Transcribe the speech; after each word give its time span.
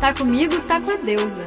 Tá 0.00 0.14
comigo, 0.14 0.60
tá 0.62 0.80
com 0.80 0.92
a 0.92 0.96
deusa. 0.96 1.42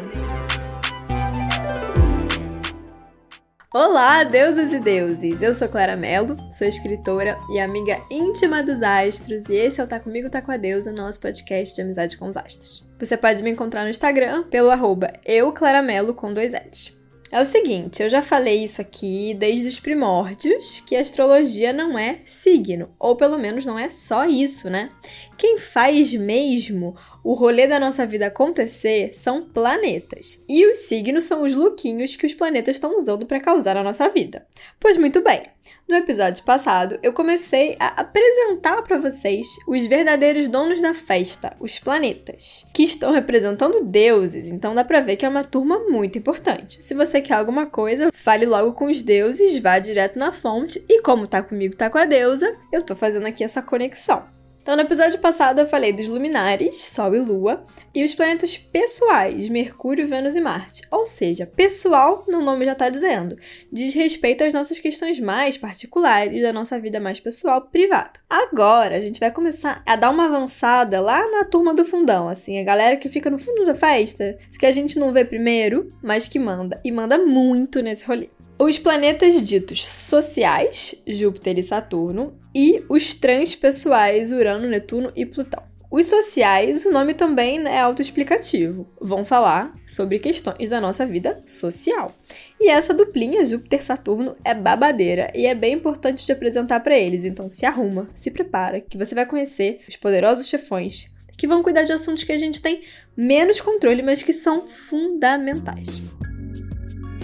Olá, 3.74 4.26
deusas 4.26 4.74
e 4.74 4.79
deuses! 4.79 5.42
Eu 5.42 5.54
sou 5.54 5.70
Clara 5.70 5.96
Mello, 5.96 6.35
sou 6.51 6.67
escritora 6.67 7.37
e 7.49 7.62
amiga 7.62 7.97
íntima 8.12 8.62
dos 8.62 8.83
astros, 8.83 9.47
e 9.47 9.56
esse 9.56 9.79
é 9.79 9.83
o 9.85 9.87
Tá 9.87 10.01
Comigo, 10.01 10.29
Tá 10.29 10.42
Com 10.42 10.51
a 10.51 10.58
Deusa, 10.58 10.92
nosso 10.92 11.22
podcast 11.22 11.74
de 11.74 11.81
amizade 11.81 12.17
com 12.17 12.28
os 12.28 12.35
astros. 12.35 12.85
Você 12.99 13.15
pode 13.15 13.42
me 13.42 13.51
encontrar 13.51 13.85
no 13.85 13.90
Instagram 13.90 14.44
pelo 14.49 14.70
arroba 14.70 15.13
euclaramelo 15.26 16.13
com 16.13 16.34
dois 16.34 16.52
L's. 16.52 16.99
É 17.31 17.40
o 17.40 17.45
seguinte, 17.45 18.04
eu 18.04 18.09
já 18.09 18.22
falei 18.22 18.62
isso 18.62 18.81
aqui 18.81 19.34
desde 19.34 19.70
os 19.70 19.80
primórdios, 19.80 20.84
que 20.86 20.98
a 20.98 20.99
astrologia 20.99 21.72
não 21.72 21.98
é 21.98 22.20
signo, 22.26 22.90
ou 22.99 23.16
pelo 23.16 23.38
menos 23.38 23.66
não 23.66 23.80
é 23.80 23.90
só 23.90 24.26
isso, 24.26 24.70
né? 24.70 24.91
Quem 25.38 25.58
faz 25.58 26.13
mesmo 26.13 26.93
o 27.23 27.34
rolê 27.34 27.67
da 27.67 27.80
nossa 27.80 28.05
vida 28.05 28.27
acontecer 28.27 29.11
são 29.13 29.43
planetas. 29.43 30.41
E 30.48 30.66
os 30.66 30.80
signos 30.80 31.23
são 31.25 31.44
os 31.44 31.55
lookinhos 31.55 32.16
que 32.16 32.25
os 32.25 32.34
planetas 32.34 32.75
estão 32.75 32.95
usando 32.95 33.25
para 33.25 33.39
causar 33.39 33.77
a 33.77 33.84
nossa 33.84 34.09
vida. 34.09 34.45
Pois 34.80 34.97
muito 34.97 35.21
bem. 35.21 35.44
No 35.88 35.97
episódio 35.97 36.44
passado, 36.45 36.97
eu 37.03 37.11
comecei 37.11 37.75
a 37.77 37.88
apresentar 38.02 38.81
para 38.81 38.97
vocês 38.97 39.45
os 39.67 39.85
verdadeiros 39.88 40.47
donos 40.47 40.81
da 40.81 40.94
festa, 40.94 41.53
os 41.59 41.80
planetas, 41.80 42.66
que 42.73 42.84
estão 42.84 43.11
representando 43.11 43.83
deuses, 43.83 44.49
então 44.49 44.73
dá 44.73 44.85
para 44.85 45.02
ver 45.02 45.17
que 45.17 45.25
é 45.25 45.30
uma 45.30 45.44
turma 45.44 45.80
muito 45.89 46.17
importante. 46.17 46.81
Se 46.81 46.94
você 46.94 47.19
quer 47.19 47.33
alguma 47.33 47.66
coisa, 47.66 48.09
fale 48.13 48.45
logo 48.45 48.72
com 48.73 48.85
os 48.85 49.03
deuses, 49.03 49.59
vá 49.59 49.80
direto 49.80 50.17
na 50.17 50.31
fonte 50.31 50.81
e 50.88 51.02
como 51.02 51.27
tá 51.27 51.44
comigo, 51.44 51.75
tá 51.75 51.89
com 51.89 51.97
a 51.97 52.05
deusa, 52.05 52.55
eu 52.72 52.83
tô 52.83 52.95
fazendo 52.95 53.27
aqui 53.27 53.44
essa 53.44 53.61
conexão. 53.61 54.41
Então, 54.61 54.75
no 54.75 54.83
episódio 54.83 55.17
passado, 55.17 55.59
eu 55.59 55.65
falei 55.65 55.91
dos 55.91 56.07
luminares, 56.07 56.77
Sol 56.77 57.15
e 57.15 57.19
Lua, 57.19 57.63
e 57.95 58.03
os 58.03 58.13
planetas 58.13 58.55
pessoais, 58.55 59.49
Mercúrio, 59.49 60.05
Vênus 60.05 60.36
e 60.36 60.41
Marte. 60.41 60.83
Ou 60.91 61.08
seja, 61.08 61.47
pessoal, 61.47 62.23
no 62.27 62.41
nome 62.41 62.66
já 62.66 62.73
está 62.73 62.88
dizendo, 62.88 63.36
diz 63.71 63.95
respeito 63.95 64.44
às 64.44 64.53
nossas 64.53 64.77
questões 64.77 65.19
mais 65.19 65.58
particulares, 65.58 66.44
da 66.44 66.53
nossa 66.53 66.80
vida 66.80 66.99
mais 66.99 67.19
pessoal, 67.19 67.63
privada. 67.63 68.19
Agora, 68.30 68.97
a 68.97 68.99
gente 68.99 69.19
vai 69.19 69.31
começar 69.31 69.81
a 69.83 69.95
dar 69.95 70.11
uma 70.11 70.25
avançada 70.25 71.02
lá 71.02 71.27
na 71.31 71.43
turma 71.43 71.73
do 71.73 71.83
fundão, 71.83 72.30
assim, 72.30 72.59
a 72.59 72.64
galera 72.64 72.97
que 72.97 73.09
fica 73.09 73.31
no 73.31 73.39
fundo 73.39 73.66
da 73.66 73.73
festa, 73.73 74.38
que 74.59 74.66
a 74.67 74.71
gente 74.71 74.99
não 74.99 75.11
vê 75.11 75.25
primeiro, 75.25 75.91
mas 76.03 76.27
que 76.27 76.38
manda, 76.38 76.80
e 76.86 76.91
manda 76.91 77.17
muito 77.17 77.81
nesse 77.81 78.05
rolê 78.05 78.30
os 78.66 78.78
planetas 78.78 79.42
ditos 79.42 79.84
sociais, 79.84 80.94
Júpiter 81.08 81.58
e 81.58 81.64
Saturno, 81.64 82.38
e 82.54 82.84
os 82.88 83.16
transpessoais, 83.16 84.31
Urano, 84.31 84.67
Netuno 84.67 85.12
e 85.16 85.26
Plutão. 85.26 85.64
Os 85.90 86.06
sociais, 86.06 86.86
o 86.86 86.92
nome 86.92 87.16
também 87.16 87.59
né, 87.59 87.73
é 87.73 87.80
autoexplicativo. 87.80 88.88
Vão 89.02 89.26
falar 89.26 89.76
sobre 89.88 90.20
questões 90.20 90.70
da 90.70 90.80
nossa 90.80 91.08
vida 91.08 91.42
social. 91.45 92.16
E 92.59 92.70
essa 92.70 92.94
duplinha 92.94 93.44
Júpiter-Saturno 93.44 94.36
é 94.45 94.54
babadeira 94.54 95.32
e 95.34 95.48
é 95.48 95.56
bem 95.56 95.73
importante 95.73 96.23
de 96.23 96.32
apresentar 96.32 96.82
para 96.82 96.98
eles. 96.98 97.26
Então 97.26 97.50
se 97.50 97.66
arruma, 97.66 98.09
se 98.14 98.30
prepara, 98.30 98.80
que 98.80 98.98
você 98.98 99.16
vai 99.16 99.26
conhecer 99.26 99.82
os 99.89 99.95
poderosos 99.95 100.48
chefões 100.48 101.12
que 101.36 101.48
vão 101.48 101.64
cuidar 101.64 101.82
de 101.82 101.94
assuntos 101.94 102.23
que 102.23 102.32
a 102.32 102.38
gente 102.38 102.62
tem 102.62 102.84
menos 103.17 103.59
controle, 103.59 104.04
mas 104.04 104.22
que 104.22 104.32
são 104.32 104.67
fundamentais. 104.67 106.00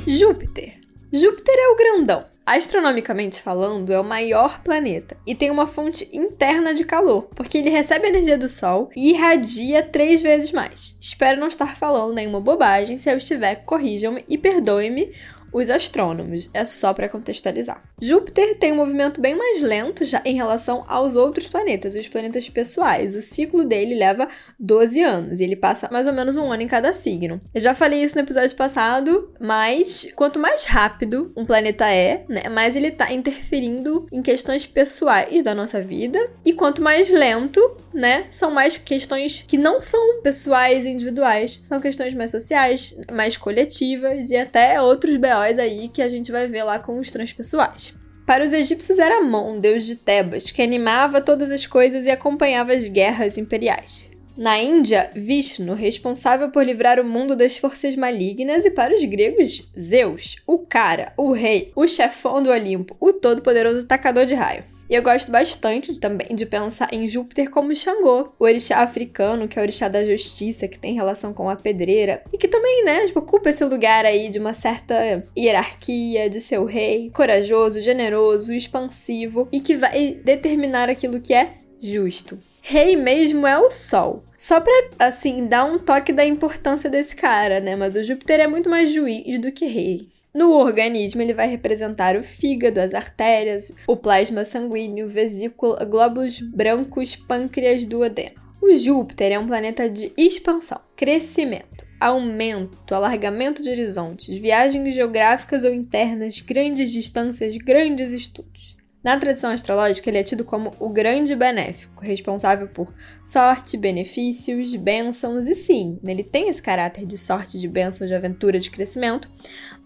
Júpiter 0.08 0.77
Júpiter 1.11 1.55
é 1.58 1.69
o 1.69 1.75
grandão. 1.75 2.25
Astronomicamente 2.45 3.41
falando, 3.41 3.91
é 3.91 4.00
o 4.00 4.03
maior 4.03 4.61
planeta 4.61 5.17
e 5.25 5.36
tem 5.36 5.50
uma 5.52 5.67
fonte 5.67 6.08
interna 6.13 6.73
de 6.73 6.86
calor, 6.86 7.30
porque 7.36 7.58
ele 7.58 7.69
recebe 7.69 8.08
energia 8.08 8.38
do 8.38 8.47
Sol 8.47 8.89
e 8.95 9.09
irradia 9.11 9.83
três 9.83 10.22
vezes 10.22 10.52
mais. 10.52 10.97
Espero 11.02 11.39
não 11.39 11.47
estar 11.47 11.78
falando 11.78 12.13
nenhuma 12.13 12.39
bobagem, 12.39 12.95
se 12.95 13.09
eu 13.09 13.17
estiver, 13.17 13.63
corrijam-me 13.66 14.23
e 14.30 14.38
perdoe-me 14.38 15.13
os 15.52 15.69
astrônomos. 15.69 16.50
É 16.53 16.63
só 16.66 16.94
para 16.94 17.09
contextualizar. 17.09 17.81
Júpiter 18.02 18.58
tem 18.58 18.74
um 18.74 18.78
movimento 18.78 19.19
bem 19.19 19.35
mais 19.35 19.62
lento 19.62 20.06
já 20.06 20.22
em 20.24 20.35
relação 20.35 20.85
aos 20.88 21.16
outros 21.16 21.47
planetas, 21.47 21.96
os 21.96 22.08
planetas 22.08 22.50
pessoais. 22.50 23.16
O 23.16 23.22
ciclo 23.22 23.63
dele 23.63 23.96
leva 23.96 24.28
12 24.59 25.02
anos 25.02 25.40
e 25.40 25.44
ele 25.44 25.56
passa 25.56 25.90
mais 25.91 26.08
ou 26.08 26.13
menos 26.13 26.38
um 26.38 26.52
ano 26.52 26.63
em 26.63 26.68
cada 26.68 26.94
signo. 26.94 27.41
Eu 27.53 27.62
já 27.62 27.74
falei 27.74 28.02
isso 28.02 28.16
no 28.16 28.22
episódio 28.22 28.56
passado, 28.56 29.31
mas 29.40 30.08
quanto 30.16 30.40
mais 30.40 30.66
rápido 30.66 31.31
um 31.35 31.46
planeta 31.46 31.90
é, 31.91 32.24
né, 32.28 32.50
mais 32.50 32.75
ele 32.75 32.91
tá 32.91 33.12
interferindo 33.12 34.08
em 34.12 34.22
questões 34.22 34.66
pessoais 34.66 35.41
da 35.44 35.53
nossa 35.53 35.81
vida, 35.81 36.29
e 36.46 36.53
quanto 36.53 36.81
mais 36.81 37.09
lento, 37.09 37.59
né, 37.97 38.28
são 38.31 38.52
mais 38.52 38.78
questões 38.78 39.44
que 39.47 39.58
não 39.58 39.81
são 39.81 40.22
pessoais 40.22 40.85
e 40.85 40.90
individuais, 40.90 41.59
são 41.63 41.81
questões 41.81 42.13
mais 42.13 42.30
sociais, 42.30 42.96
mais 43.12 43.35
coletivas 43.35 44.30
e 44.30 44.38
até 44.38 44.80
outros 44.80 45.18
BOs 45.18 45.58
aí 45.58 45.90
que 45.90 46.02
a 46.02 46.08
gente 46.08 46.31
vai 46.31 46.47
ver 46.47 46.63
lá 46.63 46.78
com 46.78 47.00
os 47.00 47.09
transpessoais. 47.09 47.94
Para 48.25 48.44
os 48.44 48.53
egípcios 48.53 49.00
era 49.00 49.19
Amon, 49.19 49.59
deus 49.59 49.85
de 49.85 49.96
Tebas, 49.96 50.52
que 50.52 50.62
animava 50.62 51.22
todas 51.22 51.52
as 51.52 51.66
coisas 51.66 52.06
e 52.06 52.12
acompanhava 52.12 52.74
as 52.74 52.88
guerras 52.88 53.38
imperiais. 53.38 54.12
Na 54.38 54.59
Índia, 54.59 55.09
Vishnu, 55.16 55.74
responsável 55.74 56.52
por 56.52 56.64
livrar 56.64 57.00
o 57.00 57.03
mundo 57.03 57.35
das 57.35 57.58
forças 57.58 57.96
malignas, 57.96 58.66
e 58.66 58.69
para 58.69 58.94
os 58.94 59.03
gregos, 59.03 59.68
Zeus, 59.79 60.35
o 60.46 60.59
cara, 60.59 61.12
o 61.18 61.31
rei, 61.31 61.72
o 61.75 61.88
chefão 61.88 62.44
do 62.44 62.52
Olimpo, 62.52 62.96
o 63.00 63.12
todo-poderoso 63.14 63.88
tacador 63.88 64.28
de 64.28 64.35
raio. 64.35 64.77
E 64.90 64.96
eu 64.96 65.03
gosto 65.03 65.31
bastante 65.31 66.00
também 66.00 66.34
de 66.34 66.46
pensar 66.46 66.88
em 66.94 67.08
Júpiter 67.08 67.50
como 67.50 67.75
Xangô, 67.75 68.34
o 68.40 68.44
orixá 68.44 68.80
africano, 68.80 69.48
que 69.48 69.59
é 69.59 69.62
o 69.62 69.64
orixá 69.64 69.88
da 69.88 70.06
justiça, 70.06 70.68
que 70.68 70.80
tem 70.80 70.94
relação 70.94 71.34
com 71.34 71.50
a 71.50 71.56
pedreira, 71.56 72.24
e 72.31 72.38
que 72.38 72.48
também, 72.48 72.86
né, 72.86 73.06
tipo, 73.06 73.20
ocupa 73.20 73.50
esse 73.50 73.66
lugar 73.66 74.06
aí 74.06 74.30
de 74.30 74.40
uma 74.40 74.53
certa 74.53 75.24
hierarquia, 75.38 76.30
de 76.30 76.40
ser 76.40 76.59
o 76.59 76.66
rei, 76.66 77.12
corajoso, 77.14 77.81
generoso, 77.81 78.53
expansivo, 78.53 79.47
e 79.52 79.59
que 79.59 79.76
vai 79.76 80.20
determinar 80.24 80.90
aquilo 80.90 81.20
que 81.20 81.34
é 81.34 81.56
justo. 81.80 82.40
Rei 82.62 82.97
mesmo 82.97 83.47
é 83.47 83.58
o 83.58 83.72
Sol. 83.72 84.24
Só 84.38 84.59
pra, 84.59 84.74
assim, 85.00 85.47
dar 85.47 85.64
um 85.64 85.80
toque 85.80 86.12
da 86.12 86.26
importância 86.26 86.90
desse 86.90 87.16
cara, 87.16 87.59
né? 87.62 87.76
Mas 87.76 87.96
o 87.96 88.03
Júpiter 88.03 88.42
é 88.42 88.47
muito 88.47 88.70
mais 88.70 88.92
juiz 88.92 89.40
do 89.40 89.52
que 89.52 89.66
rei. 89.66 90.08
No 90.34 90.52
organismo, 90.52 91.22
ele 91.22 91.34
vai 91.34 91.48
representar 91.50 92.16
o 92.16 92.24
fígado, 92.24 92.80
as 92.80 92.94
artérias, 92.94 93.74
o 93.88 93.98
plasma 93.98 94.44
sanguíneo, 94.44 95.08
vesícula, 95.08 95.84
glóbulos 95.84 96.40
brancos, 96.40 97.16
pâncreas, 97.16 97.86
duodeno. 97.86 98.36
O 98.62 98.76
Júpiter 98.76 99.32
é 99.32 99.40
um 99.40 99.48
planeta 99.48 99.90
de 99.90 100.12
expansão, 100.18 100.80
crescimento, 100.96 101.86
aumento, 102.00 102.94
alargamento 102.94 103.64
de 103.64 103.70
horizontes, 103.70 104.38
viagens 104.38 104.94
geográficas 104.94 105.64
ou 105.64 105.74
internas, 105.74 106.40
grandes 106.40 106.92
distâncias, 106.92 107.58
grandes 107.58 108.14
estudos. 108.14 108.77
Na 109.07 109.18
tradição 109.18 109.51
astrológica, 109.51 110.09
ele 110.09 110.18
é 110.18 110.23
tido 110.23 110.44
como 110.44 110.73
o 110.81 110.90
grande 110.90 111.34
benéfico, 111.34 112.03
responsável 112.03 112.68
por 112.68 112.94
sorte, 113.23 113.78
benefícios, 113.78 114.75
bênçãos, 114.75 115.47
e 115.47 115.56
sim, 115.56 115.97
ele 116.06 116.25
tem 116.25 116.50
esse 116.50 116.62
caráter 116.62 117.06
de 117.06 117.17
sorte, 117.17 117.57
de 117.57 117.69
bênção, 117.69 118.06
de 118.06 118.13
aventura, 118.13 118.59
de 118.59 118.69
crescimento, 118.69 119.29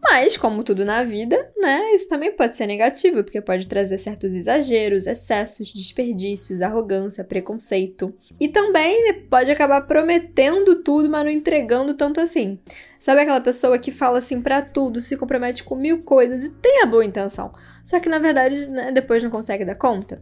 mas, 0.02 0.36
como 0.36 0.64
tudo 0.64 0.84
na 0.84 1.04
vida, 1.04 1.38
né, 1.56 1.94
isso 1.94 2.10
também 2.10 2.36
pode 2.36 2.58
ser 2.58 2.66
negativo, 2.66 3.24
porque 3.24 3.40
pode 3.40 3.68
trazer 3.68 4.00
certos 4.00 4.34
exageros, 4.34 5.06
excessos, 5.06 5.72
desperdícios, 5.72 6.64
arrogância, 6.64 7.24
preconceito. 7.24 8.12
E 8.40 8.48
também 8.48 9.22
pode 9.30 9.52
acabar 9.52 9.82
prometendo 9.82 10.82
tudo, 10.82 11.08
mas 11.08 11.24
não 11.24 11.32
entregando 11.32 11.94
tanto 11.94 12.20
assim. 12.20 12.58
Sabe 13.02 13.22
aquela 13.22 13.42
pessoa 13.42 13.80
que 13.80 13.92
fala 13.92 14.20
assim 14.20 14.40
para 14.40 14.62
tudo, 14.62 15.00
se 15.00 15.18
compromete 15.18 15.64
com 15.64 15.76
mil 15.76 16.04
coisas 16.04 16.44
e 16.44 16.52
tem 16.52 16.84
a 16.84 16.86
boa 16.86 17.04
intenção, 17.04 17.52
só 17.84 18.00
que 18.00 18.08
na 18.08 18.20
verdade 18.20 18.68
né, 18.68 18.92
depois 18.92 19.24
não 19.24 19.32
consegue 19.32 19.66
dar 19.66 19.74
conta? 19.74 20.22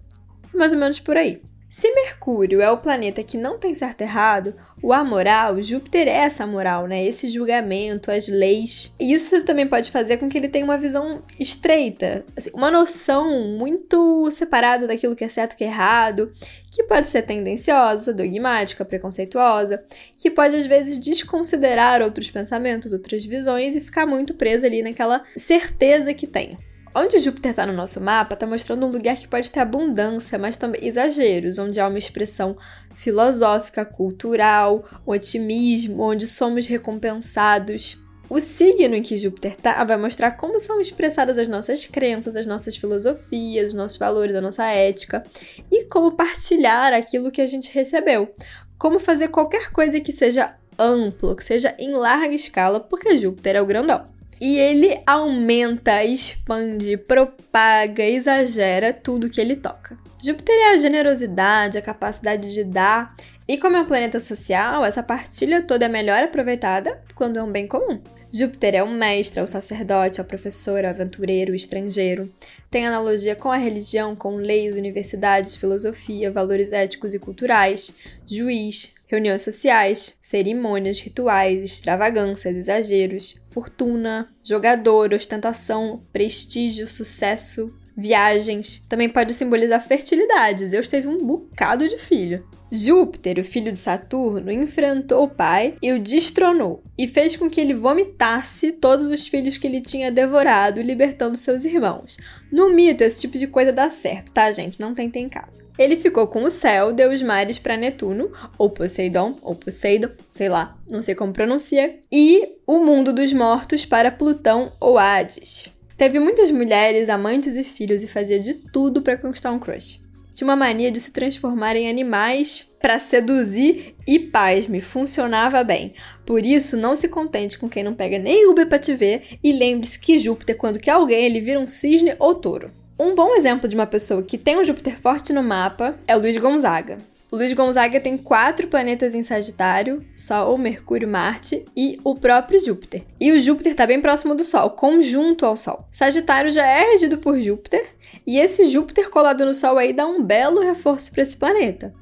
Mais 0.54 0.72
ou 0.72 0.80
menos 0.80 0.98
por 0.98 1.18
aí. 1.18 1.42
Se 1.70 1.94
Mercúrio 1.94 2.62
é 2.62 2.72
o 2.72 2.78
planeta 2.78 3.24
que 3.24 3.38
não 3.38 3.60
tem 3.60 3.76
certo 3.76 4.02
e 4.02 4.04
errado, 4.04 4.56
o 4.82 4.92
amoral, 4.92 5.62
Júpiter 5.62 6.08
é 6.08 6.22
essa 6.22 6.48
moral, 6.48 6.88
né? 6.88 7.06
Esse 7.06 7.30
julgamento, 7.30 8.12
as 8.12 8.28
leis. 8.28 8.92
E 9.00 9.14
isso 9.14 9.44
também 9.44 9.68
pode 9.68 9.92
fazer 9.92 10.18
com 10.18 10.28
que 10.28 10.36
ele 10.36 10.50
tenha 10.50 10.66
uma 10.66 10.80
visão 10.80 11.22
estreita, 11.40 12.26
assim, 12.36 12.50
uma 12.56 12.72
noção 12.72 13.56
muito 13.56 14.32
separada 14.32 14.88
daquilo 14.88 15.16
que 15.16 15.24
é 15.24 15.30
certo 15.30 15.54
e 15.54 15.58
que 15.58 15.64
é 15.64 15.68
errado, 15.68 16.34
que 16.72 16.82
pode 16.84 17.06
ser 17.06 17.22
tendenciosa, 17.22 18.12
dogmática, 18.12 18.84
preconceituosa, 18.84 19.84
que 20.18 20.32
pode 20.32 20.56
às 20.56 20.66
vezes 20.66 20.98
desconsiderar 20.98 22.02
outros 22.02 22.32
pensamentos, 22.32 22.94
outras 22.94 23.24
visões 23.24 23.76
e 23.76 23.82
ficar 23.82 24.08
muito 24.08 24.34
preso 24.34 24.66
ali 24.66 24.82
naquela 24.82 25.24
certeza 25.38 26.16
que 26.16 26.26
tem. 26.26 26.58
Onde 26.94 27.20
Júpiter 27.20 27.52
está 27.52 27.68
no 27.68 27.74
nosso 27.74 28.02
mapa, 28.02 28.34
está 28.34 28.48
mostrando 28.48 28.86
um 28.86 28.90
lugar 28.90 29.16
que 29.16 29.28
pode 29.28 29.52
ter 29.52 29.60
abundância, 29.60 30.40
mas 30.40 30.58
também 30.58 30.86
exageros, 30.86 31.60
onde 31.60 31.80
há 31.80 31.88
uma 31.88 32.00
expressão 32.00 32.58
filosófica, 32.96 33.86
cultural, 33.86 34.84
um 35.06 35.12
otimismo, 35.12 36.02
onde 36.02 36.28
somos 36.28 36.66
recompensados. 36.66 38.02
O 38.28 38.40
signo 38.40 38.96
em 38.96 39.04
que 39.04 39.18
Júpiter 39.18 39.54
está 39.54 39.84
vai 39.84 39.98
mostrar 39.98 40.32
como 40.32 40.60
são 40.60 40.82
expressadas 40.82 41.38
as 41.38 41.48
nossas 41.48 41.86
crenças, 41.86 42.36
as 42.36 42.46
nossas 42.46 42.76
filosofias, 42.76 43.70
os 43.70 43.74
nossos 43.74 43.98
valores, 43.98 44.36
a 44.36 44.42
nossa 44.42 44.66
ética 44.66 45.24
e 45.72 45.86
como 45.86 46.12
partilhar 46.12 46.94
aquilo 46.94 47.32
que 47.32 47.42
a 47.42 47.46
gente 47.46 47.72
recebeu. 47.72 48.34
Como 48.78 49.00
fazer 49.00 49.30
qualquer 49.30 49.72
coisa 49.72 50.00
que 50.00 50.12
seja 50.12 50.56
amplo, 50.78 51.36
que 51.36 51.44
seja 51.44 51.76
em 51.78 51.92
larga 51.92 52.34
escala, 52.34 52.80
porque 52.80 53.18
Júpiter 53.18 53.56
é 53.56 53.62
o 53.62 53.66
grandão. 53.66 54.19
E 54.40 54.58
ele 54.58 55.02
aumenta, 55.06 56.04
expande, 56.04 56.96
propaga, 56.96 58.04
exagera 58.04 58.94
tudo 58.94 59.30
que 59.30 59.42
ele 59.42 59.56
toca. 59.56 59.98
Júpiter 60.22 60.56
é 60.56 60.74
a 60.74 60.78
generosidade, 60.78 61.78
a 61.78 61.82
capacidade 61.82 62.54
de 62.54 62.64
dar, 62.64 63.14
e 63.48 63.58
como 63.58 63.76
é 63.76 63.82
um 63.82 63.86
planeta 63.86 64.20
social, 64.20 64.86
essa 64.86 65.02
partilha 65.02 65.64
toda 65.64 65.86
é 65.86 65.90
melhor 65.90 66.24
aproveitada 66.24 67.02
quando 67.16 67.40
é 67.40 67.44
um 67.44 67.52
bem 67.52 67.68
comum. 67.68 68.00
Júpiter 68.32 68.76
é 68.76 68.84
o 68.84 68.92
mestre, 68.92 69.40
é 69.40 69.44
o 69.44 69.48
sacerdote, 69.48 70.20
é 70.20 70.24
o 70.24 70.26
professor, 70.26 70.84
é 70.84 70.88
o 70.88 70.92
aventureiro, 70.92 71.52
o 71.52 71.56
estrangeiro. 71.56 72.32
Tem 72.70 72.86
analogia 72.86 73.36
com 73.36 73.52
a 73.52 73.58
religião, 73.58 74.16
com 74.16 74.36
leis, 74.36 74.76
universidades, 74.76 75.56
filosofia, 75.56 76.32
valores 76.32 76.72
éticos 76.72 77.16
e 77.16 77.20
culturais, 77.20 77.92
juiz, 78.28 78.94
reuniões 79.10 79.42
sociais, 79.42 80.14
cerimônias, 80.22 81.00
rituais, 81.00 81.64
extravagâncias, 81.64 82.56
exageros, 82.56 83.42
fortuna, 83.50 84.30
jogador, 84.44 85.14
ostentação, 85.14 86.04
prestígio, 86.14 86.88
sucesso, 86.88 87.76
viagens. 87.98 88.86
Também 88.88 89.10
pode 89.10 89.34
simbolizar 89.34 89.86
fertilidade. 89.86 90.68
Zeus 90.68 90.88
teve 90.88 91.08
um 91.08 91.26
bocado 91.26 91.88
de 91.88 91.98
filho. 91.98 92.48
Júpiter, 92.72 93.40
o 93.40 93.44
filho 93.44 93.72
de 93.72 93.78
Saturno, 93.78 94.52
enfrentou 94.52 95.24
o 95.24 95.30
pai 95.30 95.76
e 95.82 95.92
o 95.92 96.00
destronou, 96.00 96.84
e 96.98 97.08
fez 97.08 97.36
com 97.36 97.50
que 97.50 97.60
ele 97.60 97.74
vomitasse 97.74 98.72
todos 98.72 99.08
os 99.08 99.28
filhos 99.28 99.58
que 99.58 99.66
ele 99.66 99.82
tinha 99.82 100.12
devorado, 100.12 100.82
libertando 100.82 101.36
seus 101.36 101.66
irmãos. 101.66 102.18
No 102.52 102.70
mito, 102.70 103.04
esse 103.04 103.22
tipo 103.22 103.38
de 103.38 103.48
coisa 103.48 103.72
dá 103.72 103.90
certo, 103.90 104.32
tá, 104.32 104.52
gente? 104.52 104.80
Não 104.80 104.94
tentem 104.94 105.26
em 105.26 105.30
casa. 105.30 105.66
Ele 105.78 105.96
ficou 105.96 106.28
com 106.28 106.44
o 106.44 106.50
céu, 106.50 106.94
deu 106.94 107.12
os 107.12 107.22
mares 107.24 107.58
para 107.58 107.78
Netuno, 107.78 108.32
ou 108.58 108.70
Poseidon, 108.70 109.38
ou 109.42 109.56
Poseidon, 109.56 110.10
sei 110.32 110.50
lá, 110.50 110.78
não 110.90 111.02
sei 111.02 111.16
como 111.16 111.34
pronuncia, 111.34 112.00
e 112.12 112.56
o 112.68 112.80
mundo 112.80 113.12
dos 113.12 113.34
mortos 113.34 113.86
para 113.86 114.12
Plutão 114.12 114.72
ou 114.80 114.98
Hades. 114.98 115.70
Teve 115.98 116.20
muitas 116.20 116.50
mulheres, 116.50 117.10
amantes 117.10 117.56
e 117.56 117.64
filhos 117.64 118.04
e 118.04 118.08
fazia 118.08 118.40
de 118.40 118.54
tudo 118.54 119.02
para 119.02 119.18
conquistar 119.18 119.52
um 119.52 119.60
crush 119.60 120.08
tinha 120.40 120.48
uma 120.48 120.56
mania 120.56 120.90
de 120.90 121.02
se 121.02 121.12
transformar 121.12 121.76
em 121.76 121.90
animais 121.90 122.66
para 122.80 122.98
seduzir 122.98 123.94
e, 124.08 124.18
pasme, 124.18 124.80
funcionava 124.80 125.62
bem. 125.66 125.94
Por 126.26 126.46
isso, 126.46 126.78
não 126.78 126.96
se 126.96 127.10
contente 127.10 127.60
com 127.60 127.70
quem 127.70 127.84
não 127.84 127.94
pega 127.94 128.18
nem 128.18 128.50
Uber 128.50 128.66
para 128.66 128.80
te 128.80 128.94
ver 128.94 129.38
e 129.44 129.52
lembre-se 129.52 130.00
que 130.00 130.18
Júpiter, 130.18 130.56
quando 130.56 130.80
quer 130.80 130.92
alguém, 130.92 131.26
ele 131.26 131.42
vira 131.42 131.60
um 131.60 131.68
cisne 131.68 132.16
ou 132.18 132.36
touro. 132.36 132.72
Um 132.98 133.14
bom 133.14 133.36
exemplo 133.36 133.68
de 133.68 133.76
uma 133.76 133.86
pessoa 133.86 134.24
que 134.24 134.38
tem 134.38 134.58
um 134.58 134.64
Júpiter 134.64 134.98
forte 134.98 135.34
no 135.34 135.44
mapa 135.44 135.96
é 136.08 136.16
o 136.16 136.20
Luiz 136.20 136.38
Gonzaga. 136.38 136.98
O 137.32 137.36
Luiz 137.36 137.54
Gonzaga 137.54 138.00
tem 138.00 138.18
quatro 138.18 138.68
planetas 138.68 139.14
em 139.14 139.22
Sagitário: 139.22 140.04
Sol, 140.12 140.58
Mercúrio, 140.58 141.08
Marte 141.08 141.64
e 141.78 142.00
o 142.04 142.16
próprio 142.16 142.60
Júpiter. 142.60 143.04
E 143.20 143.32
o 143.32 143.40
Júpiter 143.40 143.74
está 143.74 143.86
bem 143.86 144.02
próximo 144.02 144.34
do 144.34 144.44
Sol, 144.44 144.72
conjunto 144.72 145.46
ao 145.46 145.56
Sol. 145.56 145.86
Sagitário 145.92 146.50
já 146.50 146.66
é 146.66 146.92
regido 146.92 147.20
por 147.20 147.40
Júpiter, 147.40 147.86
e 148.26 148.40
esse 148.40 148.68
Júpiter 148.68 149.12
colado 149.12 149.46
no 149.46 149.54
Sol 149.54 149.78
aí 149.78 149.94
dá 149.94 150.08
um 150.08 150.24
belo 150.24 150.62
reforço 150.62 151.12
para 151.12 151.22
esse 151.22 151.38
planeta. 151.38 151.94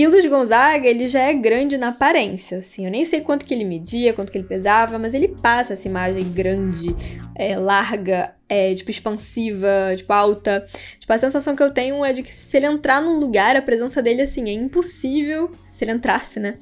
E 0.00 0.06
o 0.06 0.10
Luiz 0.10 0.24
Gonzaga, 0.24 0.88
ele 0.88 1.06
já 1.06 1.20
é 1.20 1.34
grande 1.34 1.76
na 1.76 1.88
aparência, 1.88 2.56
assim. 2.56 2.86
Eu 2.86 2.90
nem 2.90 3.04
sei 3.04 3.20
quanto 3.20 3.44
que 3.44 3.52
ele 3.52 3.66
media, 3.66 4.14
quanto 4.14 4.32
que 4.32 4.38
ele 4.38 4.46
pesava, 4.46 4.98
mas 4.98 5.12
ele 5.12 5.28
passa 5.28 5.74
essa 5.74 5.86
imagem 5.86 6.32
grande, 6.32 6.96
é, 7.34 7.54
larga, 7.58 8.34
é, 8.48 8.74
tipo, 8.74 8.90
expansiva, 8.90 9.92
tipo, 9.94 10.10
alta. 10.10 10.64
Tipo, 10.98 11.12
a 11.12 11.18
sensação 11.18 11.54
que 11.54 11.62
eu 11.62 11.70
tenho 11.70 12.02
é 12.02 12.14
de 12.14 12.22
que 12.22 12.32
se 12.32 12.56
ele 12.56 12.64
entrar 12.64 13.02
num 13.02 13.18
lugar, 13.18 13.54
a 13.56 13.60
presença 13.60 14.00
dele, 14.00 14.22
assim, 14.22 14.48
é 14.48 14.54
impossível. 14.54 15.50
Se 15.70 15.84
ele 15.84 15.92
entrasse, 15.92 16.40
né? 16.40 16.56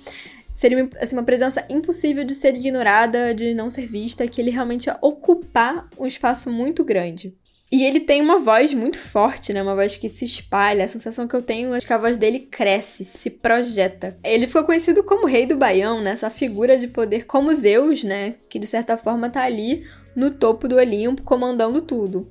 Seria 0.53 0.89
assim, 1.01 1.15
uma 1.15 1.23
presença 1.23 1.65
impossível 1.71 2.25
de 2.25 2.35
ser 2.35 2.57
ignorada, 2.57 3.33
de 3.33 3.55
não 3.55 3.71
ser 3.71 3.87
vista, 3.87 4.27
que 4.27 4.41
ele 4.41 4.51
realmente 4.51 4.89
ia 4.89 4.99
ocupar 5.01 5.89
um 5.97 6.09
espaço 6.09 6.51
muito 6.51 6.83
grande. 6.83 7.33
E 7.71 7.85
ele 7.85 8.01
tem 8.01 8.23
uma 8.23 8.39
voz 8.39 8.73
muito 8.73 8.99
forte, 8.99 9.53
né? 9.53 9.63
Uma 9.63 9.75
voz 9.75 9.97
que 9.97 10.09
se 10.09 10.25
espalha. 10.25 10.85
A 10.85 10.89
sensação 10.89 11.29
que 11.29 11.37
eu 11.37 11.43
tenho 11.43 11.75
é 11.75 11.79
que 11.79 11.93
a 11.93 11.99
voz 11.99 12.17
dele 12.17 12.41
cresce, 12.41 13.05
se 13.05 13.29
projeta. 13.29 14.17
Ele 14.25 14.47
ficou 14.47 14.65
conhecido 14.65 15.05
como 15.05 15.27
Rei 15.27 15.45
do 15.45 15.57
Baião, 15.57 16.01
né? 16.01 16.13
Essa 16.13 16.31
figura 16.31 16.79
de 16.79 16.89
poder 16.89 17.27
como 17.27 17.53
Zeus, 17.53 18.03
né? 18.03 18.37
Que 18.49 18.59
de 18.59 18.67
certa 18.67 18.97
forma 18.97 19.29
tá 19.29 19.43
ali 19.43 19.85
no 20.17 20.31
topo 20.31 20.67
do 20.67 20.77
Olimpo, 20.77 21.23
comandando 21.23 21.83
tudo. 21.83 22.27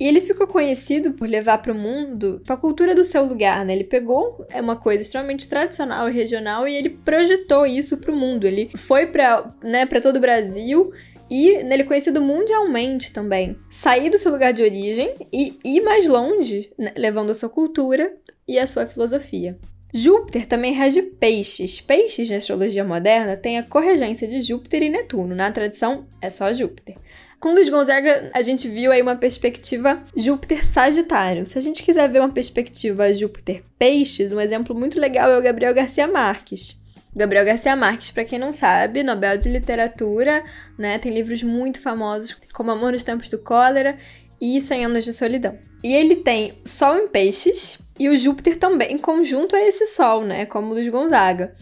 E 0.00 0.06
ele 0.06 0.20
ficou 0.20 0.46
conhecido 0.46 1.12
por 1.12 1.28
levar 1.28 1.58
para 1.58 1.72
o 1.72 1.76
mundo 1.76 2.40
a 2.48 2.56
cultura 2.56 2.94
do 2.94 3.02
seu 3.02 3.24
lugar, 3.24 3.64
né? 3.64 3.72
Ele 3.74 3.84
pegou 3.84 4.46
é 4.48 4.60
uma 4.60 4.76
coisa 4.76 5.02
extremamente 5.02 5.48
tradicional 5.48 6.08
e 6.08 6.12
regional 6.12 6.68
e 6.68 6.76
ele 6.76 6.90
projetou 6.90 7.66
isso 7.66 7.96
para 7.96 8.12
o 8.12 8.16
mundo. 8.16 8.46
Ele 8.46 8.70
foi 8.76 9.06
para 9.06 9.52
né, 9.62 9.84
todo 9.86 10.16
o 10.16 10.20
Brasil 10.20 10.92
e 11.30 11.48
ele 11.48 11.82
é 11.82 11.84
conhecido 11.84 12.20
mundialmente 12.20 13.12
também. 13.12 13.56
Sair 13.70 14.10
do 14.10 14.18
seu 14.18 14.32
lugar 14.32 14.52
de 14.52 14.62
origem 14.62 15.14
e 15.32 15.58
ir 15.64 15.80
mais 15.80 16.06
longe, 16.06 16.70
né, 16.78 16.92
levando 16.96 17.30
a 17.30 17.34
sua 17.34 17.48
cultura 17.48 18.12
e 18.46 18.58
a 18.58 18.66
sua 18.66 18.86
filosofia. 18.86 19.58
Júpiter 19.92 20.46
também 20.46 20.72
rege 20.72 21.00
peixes. 21.00 21.80
Peixes, 21.80 22.28
na 22.28 22.36
astrologia 22.36 22.84
moderna, 22.84 23.36
tem 23.36 23.58
a 23.58 23.62
corregência 23.62 24.28
de 24.28 24.40
Júpiter 24.40 24.82
e 24.82 24.88
Netuno. 24.90 25.34
Na 25.34 25.50
tradição, 25.50 26.06
é 26.20 26.28
só 26.28 26.52
Júpiter. 26.52 26.96
Com 27.40 27.52
Luiz 27.52 27.68
Gonzaga, 27.68 28.30
a 28.34 28.42
gente 28.42 28.68
viu 28.68 28.90
aí 28.90 29.00
uma 29.00 29.16
perspectiva 29.16 30.02
Júpiter-Sagitário. 30.16 31.46
Se 31.46 31.56
a 31.56 31.60
gente 31.60 31.84
quiser 31.84 32.08
ver 32.10 32.18
uma 32.18 32.32
perspectiva 32.32 33.14
Júpiter-Peixes, 33.14 34.32
um 34.32 34.40
exemplo 34.40 34.74
muito 34.74 34.98
legal 34.98 35.30
é 35.30 35.38
o 35.38 35.42
Gabriel 35.42 35.72
Garcia 35.72 36.06
Marques. 36.06 36.77
Gabriel 37.18 37.44
Garcia 37.44 37.74
Marques, 37.74 38.12
para 38.12 38.24
quem 38.24 38.38
não 38.38 38.52
sabe, 38.52 39.02
Nobel 39.02 39.36
de 39.36 39.48
Literatura, 39.48 40.44
né? 40.78 41.00
Tem 41.00 41.12
livros 41.12 41.42
muito 41.42 41.80
famosos 41.80 42.36
como 42.52 42.70
Amor 42.70 42.92
nos 42.92 43.02
Tempos 43.02 43.28
do 43.28 43.40
Cólera 43.40 43.98
e 44.40 44.60
100 44.60 44.84
Anos 44.84 45.04
de 45.04 45.12
Solidão. 45.12 45.58
E 45.82 45.92
ele 45.92 46.14
tem 46.14 46.60
Sol 46.64 46.96
em 46.96 47.08
Peixes 47.08 47.80
e 47.98 48.08
o 48.08 48.16
Júpiter 48.16 48.56
também 48.56 48.96
conjunto 48.98 49.56
a 49.56 49.60
esse 49.60 49.88
Sol, 49.88 50.24
né? 50.24 50.46
Como 50.46 50.72
Luiz 50.72 50.88
Gonzaga. 50.88 51.52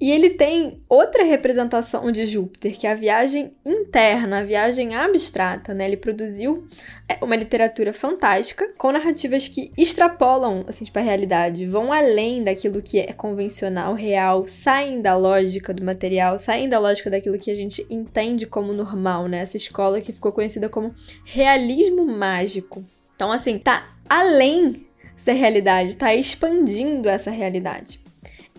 E 0.00 0.10
ele 0.10 0.30
tem 0.30 0.80
outra 0.88 1.22
representação 1.22 2.10
de 2.10 2.26
Júpiter, 2.26 2.76
que 2.76 2.86
é 2.86 2.90
a 2.90 2.96
viagem 2.96 3.52
interna, 3.64 4.40
a 4.40 4.44
viagem 4.44 4.94
abstrata, 4.94 5.72
né? 5.72 5.86
Ele 5.86 5.96
produziu 5.96 6.66
é, 7.08 7.24
uma 7.24 7.36
literatura 7.36 7.92
fantástica, 7.92 8.68
com 8.76 8.90
narrativas 8.90 9.46
que 9.46 9.72
extrapolam, 9.78 10.64
assim, 10.66 10.84
tipo, 10.84 10.98
a 10.98 11.02
realidade, 11.02 11.64
vão 11.64 11.92
além 11.92 12.42
daquilo 12.42 12.82
que 12.82 12.98
é 12.98 13.12
convencional, 13.12 13.94
real, 13.94 14.46
saem 14.48 15.00
da 15.00 15.16
lógica 15.16 15.72
do 15.72 15.84
material, 15.84 16.38
saem 16.38 16.68
da 16.68 16.80
lógica 16.80 17.08
daquilo 17.08 17.38
que 17.38 17.50
a 17.50 17.56
gente 17.56 17.86
entende 17.88 18.46
como 18.46 18.72
normal, 18.72 19.28
né? 19.28 19.38
Essa 19.38 19.56
escola 19.56 20.00
que 20.00 20.12
ficou 20.12 20.32
conhecida 20.32 20.68
como 20.68 20.92
realismo 21.24 22.04
mágico. 22.04 22.84
Então, 23.14 23.30
assim, 23.30 23.58
tá 23.58 23.94
além 24.08 24.86
da 25.24 25.32
realidade, 25.32 25.96
tá 25.96 26.14
expandindo 26.14 27.08
essa 27.08 27.30
realidade. 27.30 28.03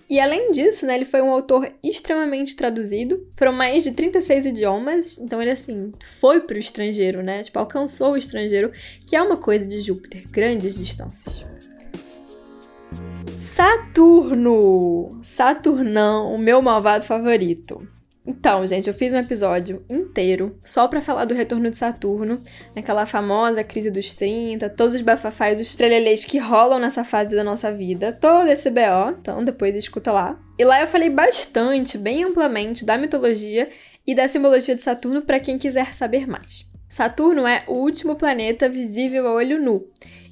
E 0.08 0.20
além 0.20 0.52
disso, 0.52 0.86
né, 0.86 0.96
ele 0.96 1.06
foi 1.06 1.22
um 1.22 1.32
autor 1.32 1.72
extremamente 1.84 2.56
traduzido. 2.56 3.28
Foram 3.36 3.54
mais 3.54 3.84
de 3.84 3.92
36 3.92 4.46
idiomas, 4.46 5.18
então 5.18 5.42
ele 5.42 5.52
assim, 5.52 5.92
foi 6.20 6.42
pro 6.42 6.60
estrangeiro, 6.60 7.24
né? 7.24 7.42
Tipo, 7.42 7.58
alcançou 7.60 8.12
o 8.12 8.18
estrangeiro, 8.18 8.72
que 9.08 9.16
é 9.16 9.22
uma 9.22 9.38
coisa 9.38 9.68
de 9.68 9.82
Júpiter, 9.82 10.30
grandes 10.30 10.78
distâncias. 10.78 11.44
Saturno! 13.38 15.20
Saturnão, 15.24 16.34
o 16.34 16.38
meu 16.38 16.62
malvado 16.62 17.04
favorito. 17.04 17.88
Então, 18.28 18.66
gente, 18.66 18.88
eu 18.88 18.94
fiz 18.94 19.14
um 19.14 19.18
episódio 19.18 19.86
inteiro 19.88 20.58
só 20.64 20.88
para 20.88 21.02
falar 21.02 21.26
do 21.26 21.36
retorno 21.36 21.70
de 21.70 21.78
Saturno, 21.78 22.42
naquela 22.76 23.06
famosa 23.06 23.64
crise 23.64 23.92
dos 23.92 24.16
30, 24.16 24.68
todos 24.72 24.96
os 24.96 25.02
bafafás, 25.02 25.60
os 25.60 25.76
trelelês 25.76 26.26
que 26.26 26.40
rolam 26.40 26.80
nessa 26.80 27.04
fase 27.04 27.36
da 27.36 27.44
nossa 27.44 27.72
vida, 27.72 28.12
todo 28.12 28.48
esse 28.48 28.72
BO, 28.72 29.16
então 29.20 29.46
depois 29.46 29.76
escuta 29.76 30.12
lá. 30.12 30.40
E 30.58 30.66
lá 30.66 30.82
eu 30.82 30.88
falei 30.88 31.10
bastante, 31.10 32.00
bem 32.00 32.24
amplamente, 32.24 32.84
da 32.84 32.98
mitologia 32.98 33.70
e 34.08 34.16
da 34.16 34.28
simbologia 34.28 34.76
de 34.76 34.82
Saturno 34.82 35.22
para 35.22 35.40
quem 35.40 35.60
quiser 35.60 35.94
saber 35.94 36.28
mais. 36.28 36.66
Saturno 36.88 37.46
é 37.46 37.64
o 37.68 37.74
último 37.74 38.16
planeta 38.16 38.70
visível 38.70 39.28
a 39.28 39.34
olho 39.34 39.62
nu. 39.62 39.88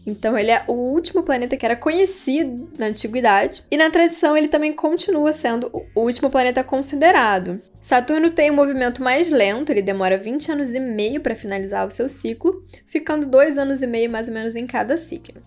Então 0.06 0.38
ele 0.38 0.52
é 0.52 0.64
o 0.68 0.74
último 0.74 1.24
planeta 1.24 1.56
que 1.56 1.66
era 1.66 1.76
conhecido 1.76 2.70
na 2.78 2.88
antiguidade 2.88 3.64
e 3.72 3.78
na 3.78 3.90
tradição 3.90 4.36
ele 4.36 4.50
também 4.50 4.74
continua 4.74 5.32
sendo 5.32 5.72
o 5.96 6.02
último 6.02 6.30
planeta 6.30 6.64
considerado. 6.64 7.62
Saturno 7.82 8.30
tem 8.30 8.52
um 8.52 8.56
movimento 8.56 9.02
mais 9.02 9.30
lento, 9.30 9.72
ele 9.72 9.82
demora 9.82 10.18
20 10.18 10.52
anos 10.52 10.74
e 10.74 10.80
meio 10.80 11.22
para 11.22 11.36
finalizar 11.36 11.86
o 11.86 11.92
seu 11.92 12.08
ciclo, 12.08 12.64
ficando 12.86 13.26
dois 13.26 13.58
anos 13.58 13.82
e 13.82 13.88
meio 13.88 14.10
mais 14.10 14.28
ou 14.28 14.34
menos 14.34 14.56
em 14.56 14.66
cada 14.66 14.98
signo. 14.98 15.42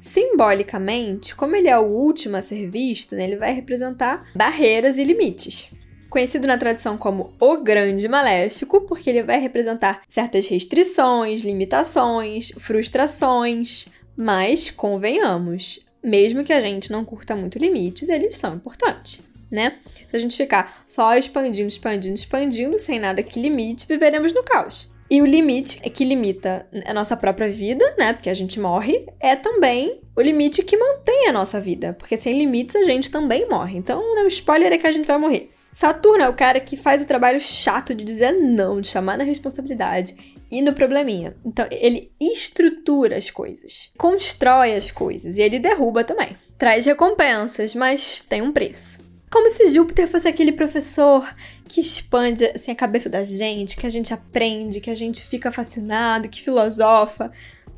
Simbolicamente, 0.00 1.34
como 1.34 1.56
ele 1.56 1.68
é 1.68 1.78
o 1.78 1.86
último 1.86 2.36
a 2.36 2.42
ser 2.42 2.70
visto, 2.70 3.14
né, 3.14 3.24
ele 3.24 3.36
vai 3.36 3.52
representar 3.52 4.26
barreiras 4.34 4.96
e 4.96 5.04
limites 5.04 5.70
conhecido 6.10 6.46
na 6.46 6.58
tradição 6.58 6.98
como 6.98 7.32
o 7.40 7.56
Grande 7.58 8.06
Maléfico, 8.08 8.82
porque 8.82 9.08
ele 9.08 9.22
vai 9.22 9.40
representar 9.40 10.02
certas 10.08 10.46
restrições, 10.46 11.40
limitações, 11.40 12.50
frustrações, 12.58 13.86
mas 14.16 14.68
convenhamos, 14.68 15.86
mesmo 16.02 16.44
que 16.44 16.52
a 16.52 16.60
gente 16.60 16.90
não 16.92 17.04
curta 17.04 17.34
muito 17.36 17.58
limites, 17.58 18.08
eles 18.08 18.36
são 18.36 18.54
importantes. 18.54 19.20
né? 19.50 19.78
Se 20.10 20.16
a 20.16 20.18
gente 20.18 20.36
ficar 20.36 20.82
só 20.86 21.16
expandindo, 21.16 21.68
expandindo, 21.68 22.14
expandindo, 22.14 22.78
sem 22.78 23.00
nada 23.00 23.22
que 23.22 23.40
limite, 23.40 23.86
viveremos 23.86 24.32
no 24.32 24.42
caos. 24.44 24.92
E 25.10 25.20
o 25.20 25.26
limite 25.26 25.80
é 25.82 25.90
que 25.90 26.04
limita 26.04 26.68
a 26.86 26.94
nossa 26.94 27.16
própria 27.16 27.50
vida, 27.50 27.84
né? 27.98 28.12
Porque 28.12 28.30
a 28.30 28.34
gente 28.34 28.60
morre, 28.60 29.04
é 29.18 29.34
também 29.34 30.00
o 30.16 30.20
limite 30.20 30.62
que 30.62 30.76
mantém 30.76 31.26
a 31.26 31.32
nossa 31.32 31.60
vida. 31.60 31.96
Porque 31.98 32.16
sem 32.16 32.38
limites 32.38 32.76
a 32.76 32.84
gente 32.84 33.10
também 33.10 33.44
morre. 33.48 33.76
Então, 33.76 34.00
o 34.00 34.26
spoiler 34.28 34.72
é 34.72 34.78
que 34.78 34.86
a 34.86 34.92
gente 34.92 35.08
vai 35.08 35.18
morrer. 35.18 35.50
Saturno 35.72 36.24
é 36.24 36.28
o 36.28 36.34
cara 36.34 36.60
que 36.60 36.76
faz 36.76 37.02
o 37.02 37.06
trabalho 37.06 37.40
chato 37.40 37.94
de 37.94 38.04
dizer 38.04 38.32
não, 38.32 38.80
de 38.80 38.88
chamar 38.88 39.16
na 39.16 39.24
responsabilidade 39.24 40.14
e 40.50 40.60
no 40.60 40.72
probleminha. 40.72 41.36
Então, 41.44 41.66
ele 41.70 42.10
estrutura 42.20 43.16
as 43.16 43.30
coisas, 43.30 43.92
constrói 43.96 44.74
as 44.74 44.90
coisas 44.90 45.38
e 45.38 45.42
ele 45.42 45.58
derruba 45.58 46.02
também. 46.02 46.36
Traz 46.58 46.84
recompensas, 46.84 47.74
mas 47.74 48.22
tem 48.28 48.42
um 48.42 48.52
preço. 48.52 49.10
Como 49.30 49.48
se 49.48 49.68
Júpiter 49.68 50.08
fosse 50.08 50.26
aquele 50.26 50.50
professor 50.50 51.24
que 51.68 51.80
expande 51.80 52.46
assim, 52.46 52.72
a 52.72 52.74
cabeça 52.74 53.08
da 53.08 53.22
gente, 53.22 53.76
que 53.76 53.86
a 53.86 53.90
gente 53.90 54.12
aprende, 54.12 54.80
que 54.80 54.90
a 54.90 54.94
gente 54.94 55.22
fica 55.22 55.52
fascinado, 55.52 56.28
que 56.28 56.42
filosofa. 56.42 57.30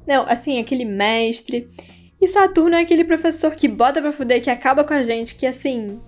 Não, 0.07 0.25
assim, 0.27 0.59
aquele 0.59 0.87
mestre. 0.87 1.69
E 2.19 2.27
Saturno 2.27 2.75
é 2.75 2.81
aquele 2.81 3.05
professor 3.05 3.55
que 3.55 3.69
bota 3.69 4.01
pra 4.01 4.13
fuder, 4.13 4.43
que 4.43 4.49
acaba 4.49 4.83
com 4.83 4.95
a 4.95 5.03
gente, 5.03 5.35
que 5.35 5.47
assim, 5.47 6.01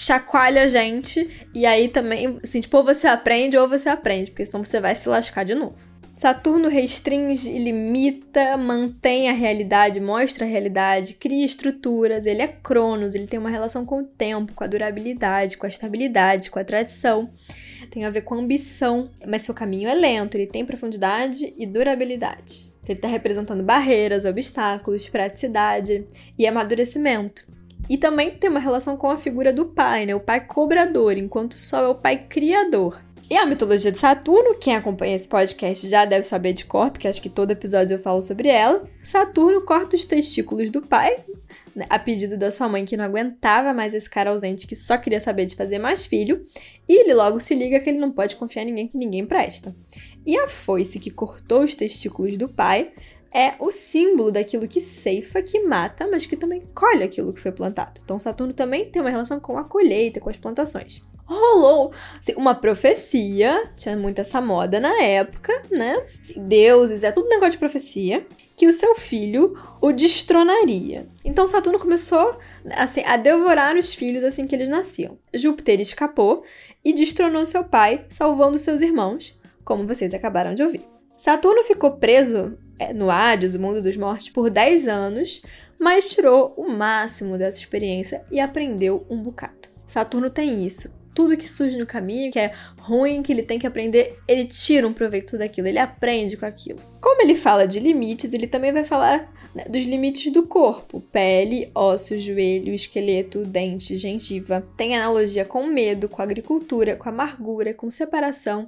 chacoalha 0.00 0.62
a 0.62 0.66
gente. 0.66 1.28
E 1.54 1.66
aí 1.66 1.88
também, 1.88 2.38
assim, 2.42 2.60
tipo, 2.60 2.76
ou 2.78 2.84
você 2.84 3.06
aprende 3.06 3.58
ou 3.58 3.68
você 3.68 3.88
aprende, 3.88 4.30
porque 4.30 4.46
senão 4.46 4.64
você 4.64 4.80
vai 4.80 4.96
se 4.96 5.08
lascar 5.08 5.44
de 5.44 5.54
novo. 5.54 5.76
Saturno 6.16 6.68
restringe, 6.68 7.50
limita, 7.50 8.56
mantém 8.56 9.30
a 9.30 9.32
realidade, 9.32 10.00
mostra 10.00 10.44
a 10.44 10.48
realidade, 10.48 11.14
cria 11.14 11.46
estruturas, 11.46 12.26
ele 12.26 12.42
é 12.42 12.48
Cronos, 12.48 13.14
ele 13.14 13.26
tem 13.26 13.38
uma 13.38 13.48
relação 13.48 13.86
com 13.86 14.00
o 14.00 14.04
tempo, 14.04 14.52
com 14.52 14.62
a 14.62 14.66
durabilidade, 14.66 15.56
com 15.56 15.64
a 15.64 15.68
estabilidade, 15.68 16.50
com 16.50 16.58
a 16.58 16.64
tradição. 16.64 17.30
Tem 17.90 18.04
a 18.04 18.10
ver 18.10 18.20
com 18.20 18.34
a 18.34 18.38
ambição, 18.38 19.10
mas 19.26 19.42
seu 19.42 19.54
caminho 19.54 19.88
é 19.88 19.94
lento, 19.94 20.34
ele 20.34 20.46
tem 20.46 20.64
profundidade 20.64 21.54
e 21.56 21.66
durabilidade. 21.66 22.70
Ele 22.86 22.98
está 22.98 23.08
representando 23.08 23.62
barreiras, 23.62 24.26
obstáculos, 24.26 25.08
praticidade 25.08 26.04
e 26.38 26.46
amadurecimento. 26.46 27.46
E 27.90 27.98
também 27.98 28.30
tem 28.30 28.48
uma 28.48 28.60
relação 28.60 28.96
com 28.96 29.10
a 29.10 29.18
figura 29.18 29.52
do 29.52 29.64
pai, 29.64 30.06
né? 30.06 30.14
O 30.14 30.20
pai 30.20 30.46
cobrador, 30.46 31.18
enquanto 31.18 31.54
o 31.54 31.58
Sol 31.58 31.82
é 31.82 31.88
o 31.88 31.94
pai 31.96 32.24
criador. 32.28 33.02
E 33.28 33.36
a 33.36 33.44
mitologia 33.44 33.90
de 33.90 33.98
Saturno, 33.98 34.54
quem 34.54 34.76
acompanha 34.76 35.16
esse 35.16 35.28
podcast 35.28 35.88
já 35.88 36.04
deve 36.04 36.22
saber 36.22 36.52
de 36.52 36.64
cor, 36.64 36.92
porque 36.92 37.08
acho 37.08 37.20
que 37.20 37.28
todo 37.28 37.50
episódio 37.50 37.94
eu 37.94 37.98
falo 37.98 38.22
sobre 38.22 38.48
ela. 38.48 38.88
Saturno 39.02 39.64
corta 39.64 39.96
os 39.96 40.04
testículos 40.04 40.70
do 40.70 40.82
pai, 40.82 41.16
né, 41.74 41.84
a 41.90 41.98
pedido 41.98 42.36
da 42.36 42.52
sua 42.52 42.68
mãe 42.68 42.84
que 42.84 42.96
não 42.96 43.04
aguentava 43.04 43.74
mais 43.74 43.92
esse 43.92 44.08
cara 44.08 44.30
ausente 44.30 44.68
que 44.68 44.76
só 44.76 44.96
queria 44.96 45.18
saber 45.18 45.46
de 45.46 45.56
fazer 45.56 45.80
mais 45.80 46.06
filho, 46.06 46.44
e 46.88 47.00
ele 47.00 47.12
logo 47.12 47.40
se 47.40 47.56
liga 47.56 47.80
que 47.80 47.90
ele 47.90 47.98
não 47.98 48.12
pode 48.12 48.36
confiar 48.36 48.62
em 48.62 48.66
ninguém 48.66 48.88
que 48.88 48.96
ninguém 48.96 49.26
presta. 49.26 49.74
E 50.24 50.36
a 50.38 50.46
foice 50.46 51.00
que 51.00 51.10
cortou 51.10 51.62
os 51.62 51.74
testículos 51.74 52.36
do 52.36 52.48
pai 52.48 52.92
é 53.32 53.54
o 53.58 53.70
símbolo 53.70 54.30
daquilo 54.30 54.68
que 54.68 54.80
ceifa, 54.80 55.42
que 55.42 55.60
mata, 55.60 56.06
mas 56.06 56.26
que 56.26 56.36
também 56.36 56.62
colhe 56.74 57.02
aquilo 57.02 57.32
que 57.32 57.40
foi 57.40 57.52
plantado. 57.52 58.00
Então 58.04 58.18
Saturno 58.18 58.52
também 58.52 58.90
tem 58.90 59.00
uma 59.00 59.10
relação 59.10 59.38
com 59.38 59.56
a 59.56 59.64
colheita, 59.64 60.20
com 60.20 60.30
as 60.30 60.36
plantações 60.36 61.02
rolou 61.30 61.92
assim, 62.18 62.34
uma 62.36 62.54
profecia, 62.54 63.68
tinha 63.76 63.96
muita 63.96 64.22
essa 64.22 64.40
moda 64.40 64.80
na 64.80 65.00
época, 65.00 65.62
né? 65.70 66.04
Assim, 66.20 66.44
deuses, 66.44 67.04
é 67.04 67.12
tudo 67.12 67.28
negócio 67.28 67.52
de 67.52 67.58
profecia, 67.58 68.26
que 68.56 68.66
o 68.66 68.72
seu 68.72 68.94
filho 68.94 69.56
o 69.80 69.92
destronaria. 69.92 71.06
Então 71.24 71.46
Saturno 71.46 71.78
começou 71.78 72.38
assim, 72.72 73.02
a 73.04 73.16
devorar 73.16 73.76
os 73.76 73.94
filhos 73.94 74.24
assim 74.24 74.46
que 74.46 74.54
eles 74.54 74.68
nasciam. 74.68 75.18
Júpiter 75.32 75.80
escapou 75.80 76.42
e 76.84 76.92
destronou 76.92 77.46
seu 77.46 77.64
pai, 77.64 78.04
salvando 78.10 78.58
seus 78.58 78.80
irmãos, 78.80 79.38
como 79.64 79.86
vocês 79.86 80.12
acabaram 80.12 80.54
de 80.54 80.62
ouvir. 80.62 80.82
Saturno 81.16 81.62
ficou 81.62 81.92
preso 81.92 82.58
no 82.92 83.10
Hades, 83.10 83.54
o 83.54 83.60
mundo 83.60 83.82
dos 83.82 83.96
mortos, 83.96 84.28
por 84.28 84.50
10 84.50 84.88
anos, 84.88 85.42
mas 85.78 86.10
tirou 86.10 86.54
o 86.56 86.68
máximo 86.68 87.38
dessa 87.38 87.58
experiência 87.58 88.24
e 88.30 88.40
aprendeu 88.40 89.06
um 89.08 89.22
bocado. 89.22 89.68
Saturno 89.86 90.30
tem 90.30 90.64
isso 90.64 91.00
tudo 91.14 91.36
que 91.36 91.48
surge 91.48 91.76
no 91.76 91.86
caminho, 91.86 92.30
que 92.30 92.38
é 92.38 92.52
ruim, 92.78 93.22
que 93.22 93.32
ele 93.32 93.42
tem 93.42 93.58
que 93.58 93.66
aprender, 93.66 94.18
ele 94.26 94.44
tira 94.44 94.86
um 94.86 94.92
proveito 94.92 95.36
daquilo, 95.36 95.68
ele 95.68 95.78
aprende 95.78 96.36
com 96.36 96.46
aquilo. 96.46 96.78
Como 97.00 97.20
ele 97.20 97.34
fala 97.34 97.66
de 97.66 97.80
limites, 97.80 98.32
ele 98.32 98.46
também 98.46 98.72
vai 98.72 98.84
falar 98.84 99.30
né, 99.54 99.64
dos 99.68 99.82
limites 99.82 100.32
do 100.32 100.46
corpo: 100.46 101.00
pele, 101.12 101.70
ossos, 101.74 102.22
joelho, 102.22 102.72
esqueleto, 102.72 103.44
dente, 103.44 103.96
gengiva. 103.96 104.66
Tem 104.76 104.96
analogia 104.96 105.44
com 105.44 105.66
medo, 105.66 106.08
com 106.08 106.22
agricultura, 106.22 106.96
com 106.96 107.08
amargura, 107.08 107.74
com 107.74 107.90
separação 107.90 108.64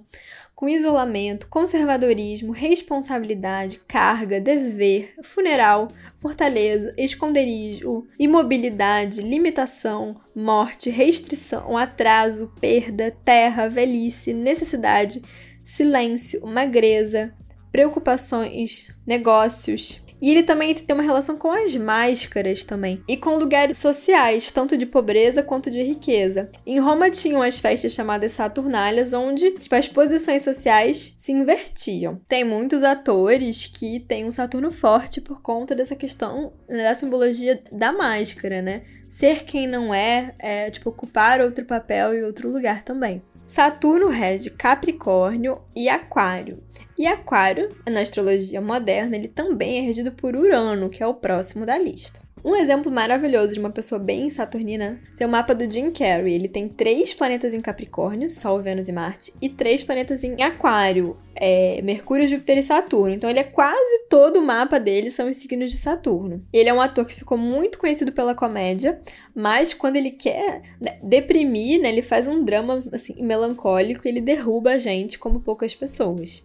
com 0.62 0.69
isolamento, 0.69 1.49
conservadorismo, 1.49 2.52
responsabilidade, 2.52 3.81
carga, 3.81 4.40
dever, 4.40 5.12
funeral, 5.21 5.88
fortaleza, 6.21 6.95
esconderijo, 6.97 8.07
imobilidade, 8.16 9.23
limitação, 9.23 10.21
morte, 10.33 10.88
restrição, 10.88 11.76
atraso, 11.76 12.52
perda, 12.61 13.11
terra, 13.25 13.69
velhice, 13.69 14.33
necessidade, 14.33 15.21
silêncio, 15.64 16.47
magreza, 16.47 17.35
preocupações, 17.73 18.87
negócios, 19.04 20.00
e 20.23 20.31
ele 20.31 20.45
também 20.45 20.73
tem 20.73 20.95
uma 20.95 21.02
relação 21.02 21.37
com 21.37 21.50
as 21.50 21.75
máscaras 21.75 22.62
também. 22.62 23.02
E 23.09 23.17
com 23.17 23.35
lugares 23.35 23.76
sociais, 23.76 24.52
tanto 24.52 24.76
de 24.76 24.87
pobreza 24.87 25.43
quanto 25.43 25.69
de 25.69 25.83
riqueza. 25.83 26.49
Em 26.64 26.79
Roma 26.79 27.11
tinham 27.11 27.43
as 27.43 27.59
festas 27.59 27.93
chamadas 27.93 28.31
Saturnálias, 28.31 29.12
onde 29.12 29.50
tipo, 29.50 29.75
as 29.75 29.88
posições 29.88 30.45
sociais 30.45 31.17
se 31.19 31.33
invertiam. 31.33 32.21
Tem 32.29 32.45
muitos 32.45 32.85
atores 32.85 33.67
que 33.67 33.99
têm 33.99 34.25
um 34.25 34.31
Saturno 34.31 34.71
forte 34.71 35.21
por 35.21 35.43
conta 35.43 35.75
dessa 35.75 35.97
questão 35.97 36.52
né, 36.69 36.85
da 36.85 36.95
simbologia 36.95 37.61
da 37.73 37.93
máscara, 37.93 38.62
né? 38.62 38.83
Ser 39.11 39.45
quem 39.45 39.67
não 39.67 39.93
é, 39.93 40.35
é 40.38 40.71
tipo 40.71 40.88
ocupar 40.91 41.41
outro 41.41 41.64
papel 41.64 42.14
e 42.14 42.23
outro 42.23 42.49
lugar 42.49 42.85
também. 42.85 43.21
Saturno 43.47 44.09
rege 44.09 44.51
Capricórnio 44.51 45.61
e 45.75 45.89
Aquário. 45.89 46.63
E 46.97 47.07
Aquário, 47.07 47.69
na 47.87 48.01
astrologia 48.01 48.61
moderna, 48.61 49.17
ele 49.17 49.29
também 49.29 49.79
é 49.79 49.83
regido 49.83 50.13
por 50.13 50.37
Urano, 50.37 50.89
que 50.89 51.03
é 51.03 51.07
o 51.07 51.15
próximo 51.15 51.67
da 51.67 51.77
lista. 51.77 52.22
Um 52.45 52.57
exemplo 52.57 52.91
maravilhoso 52.91 53.55
de 53.55 53.61
uma 53.61 53.71
pessoa 53.71 54.01
bem 54.01 54.29
saturnina 54.29 55.01
é 55.19 55.25
o 55.25 55.29
mapa 55.29 55.55
do 55.55 55.71
Jim 55.71 55.93
Carrey. 55.93 56.35
Ele 56.35 56.49
tem 56.49 56.69
três 56.69 57.15
planetas 57.15 57.55
em 57.55 57.61
Capricórnio, 57.61 58.29
Sol, 58.29 58.61
Vênus 58.61 58.89
e 58.89 58.93
Marte, 58.93 59.33
e 59.41 59.49
três 59.49 59.85
planetas 59.85 60.25
em 60.25 60.43
Aquário, 60.43 61.17
é, 61.37 61.81
Mercúrio, 61.83 62.27
Júpiter 62.27 62.59
e 62.59 62.63
Saturno. 62.63 63.15
Então 63.15 63.31
ele 63.31 63.39
é 63.39 63.45
quase 63.45 64.07
todo 64.11 64.41
o 64.41 64.45
mapa 64.45 64.81
dele 64.81 65.09
são 65.09 65.31
os 65.31 65.37
signos 65.37 65.71
de 65.71 65.77
Saturno. 65.77 66.45
Ele 66.53 66.69
é 66.69 66.75
um 66.75 66.81
ator 66.81 67.07
que 67.07 67.15
ficou 67.15 67.39
muito 67.39 67.79
conhecido 67.79 68.11
pela 68.11 68.35
comédia, 68.35 69.01
mas 69.33 69.73
quando 69.73 69.95
ele 69.95 70.11
quer 70.11 70.63
né, 70.81 70.99
deprimir, 71.01 71.81
né, 71.81 71.91
ele 71.91 72.03
faz 72.03 72.27
um 72.27 72.43
drama 72.43 72.83
assim, 72.93 73.23
melancólico, 73.23 74.09
ele 74.09 74.21
derruba 74.21 74.73
a 74.73 74.79
gente 74.79 75.17
como 75.17 75.41
poucas 75.41 75.77
pessoas. 75.77 76.43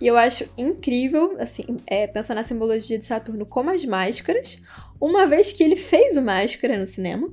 E 0.00 0.06
eu 0.06 0.16
acho 0.16 0.44
incrível, 0.58 1.36
assim, 1.38 1.62
é, 1.86 2.06
pensar 2.06 2.34
na 2.34 2.42
simbologia 2.42 2.98
de 2.98 3.04
Saturno 3.04 3.46
como 3.46 3.70
as 3.70 3.84
máscaras, 3.84 4.62
uma 5.00 5.26
vez 5.26 5.52
que 5.52 5.62
ele 5.62 5.76
fez 5.76 6.16
o 6.16 6.22
Máscara 6.22 6.78
no 6.78 6.86
cinema, 6.86 7.28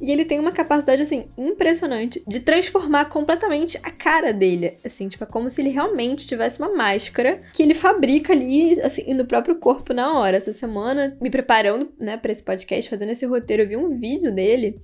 e 0.00 0.10
ele 0.10 0.24
tem 0.24 0.40
uma 0.40 0.52
capacidade, 0.52 1.02
assim, 1.02 1.26
impressionante 1.38 2.22
de 2.26 2.40
transformar 2.40 3.06
completamente 3.06 3.78
a 3.82 3.90
cara 3.90 4.32
dele, 4.32 4.76
assim, 4.84 5.08
tipo, 5.08 5.22
é 5.22 5.26
como 5.26 5.48
se 5.48 5.60
ele 5.60 5.70
realmente 5.70 6.26
tivesse 6.26 6.58
uma 6.58 6.74
máscara 6.74 7.42
que 7.52 7.62
ele 7.62 7.74
fabrica 7.74 8.32
ali, 8.32 8.80
assim, 8.80 9.14
no 9.14 9.24
próprio 9.24 9.56
corpo 9.56 9.92
na 9.92 10.18
hora. 10.18 10.36
Essa 10.36 10.52
semana, 10.52 11.16
me 11.20 11.30
preparando, 11.30 11.92
né, 11.98 12.16
para 12.16 12.32
esse 12.32 12.42
podcast, 12.42 12.90
fazendo 12.90 13.10
esse 13.10 13.24
roteiro, 13.24 13.62
eu 13.62 13.68
vi 13.68 13.76
um 13.76 13.98
vídeo 13.98 14.34
dele 14.34 14.80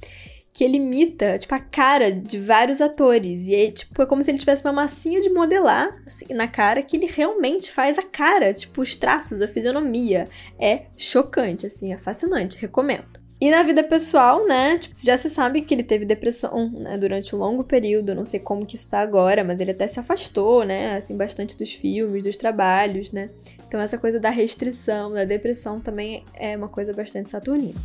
que 0.52 0.64
ele 0.64 0.76
imita, 0.76 1.38
tipo, 1.38 1.54
a 1.54 1.60
cara 1.60 2.10
de 2.10 2.38
vários 2.38 2.80
atores. 2.80 3.48
E 3.48 3.54
aí, 3.54 3.72
tipo, 3.72 4.02
é 4.02 4.06
como 4.06 4.22
se 4.22 4.30
ele 4.30 4.38
tivesse 4.38 4.64
uma 4.64 4.72
massinha 4.72 5.20
de 5.20 5.30
modelar, 5.30 6.02
assim, 6.06 6.32
na 6.34 6.48
cara, 6.48 6.82
que 6.82 6.96
ele 6.96 7.06
realmente 7.06 7.70
faz 7.70 7.98
a 7.98 8.02
cara, 8.02 8.52
tipo, 8.52 8.82
os 8.82 8.96
traços, 8.96 9.40
a 9.40 9.48
fisionomia. 9.48 10.28
É 10.58 10.82
chocante, 10.96 11.66
assim, 11.66 11.92
é 11.92 11.98
fascinante, 11.98 12.58
recomendo. 12.58 13.20
E 13.40 13.50
na 13.50 13.62
vida 13.62 13.82
pessoal, 13.82 14.46
né, 14.46 14.76
tipo, 14.76 14.94
já 15.02 15.16
se 15.16 15.30
sabe 15.30 15.62
que 15.62 15.72
ele 15.72 15.82
teve 15.82 16.04
depressão, 16.04 16.68
né, 16.72 16.98
durante 16.98 17.34
um 17.34 17.38
longo 17.38 17.64
período, 17.64 18.14
não 18.14 18.26
sei 18.26 18.38
como 18.38 18.66
que 18.66 18.76
isso 18.76 18.90
tá 18.90 19.00
agora, 19.00 19.42
mas 19.42 19.58
ele 19.60 19.70
até 19.70 19.88
se 19.88 19.98
afastou, 19.98 20.62
né, 20.62 20.94
assim, 20.96 21.16
bastante 21.16 21.56
dos 21.56 21.72
filmes, 21.72 22.22
dos 22.22 22.36
trabalhos, 22.36 23.12
né. 23.12 23.30
Então 23.66 23.80
essa 23.80 23.96
coisa 23.96 24.20
da 24.20 24.28
restrição, 24.28 25.12
da 25.12 25.24
depressão 25.24 25.80
também 25.80 26.22
é 26.34 26.54
uma 26.54 26.68
coisa 26.68 26.92
bastante 26.92 27.30
saturnina. 27.30 27.80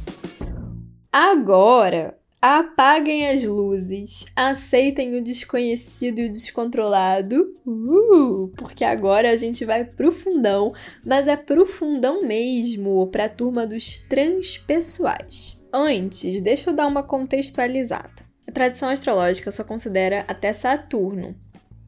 Agora, 1.10 2.18
Apaguem 2.48 3.28
as 3.28 3.44
luzes, 3.44 4.28
aceitem 4.36 5.16
o 5.16 5.24
desconhecido 5.24 6.20
e 6.20 6.28
o 6.28 6.32
descontrolado, 6.32 7.56
uh, 7.66 8.50
porque 8.56 8.86
agora 8.86 9.32
a 9.32 9.36
gente 9.36 9.66
vai 9.66 9.84
pro 9.84 10.12
fundão, 10.12 10.72
mas 11.04 11.28
é 11.28 11.36
pro 11.36 11.66
fundão 11.66 12.22
mesmo, 12.22 13.08
pra 13.08 13.28
turma 13.28 13.66
dos 13.66 13.98
transpessoais. 13.98 15.60
Antes, 15.74 16.40
deixa 16.40 16.70
eu 16.70 16.76
dar 16.76 16.86
uma 16.86 17.02
contextualizada. 17.02 18.14
tradição 18.54 18.90
astrológica 18.90 19.50
só 19.50 19.64
considera 19.64 20.24
até 20.28 20.54
Saturno. 20.54 21.36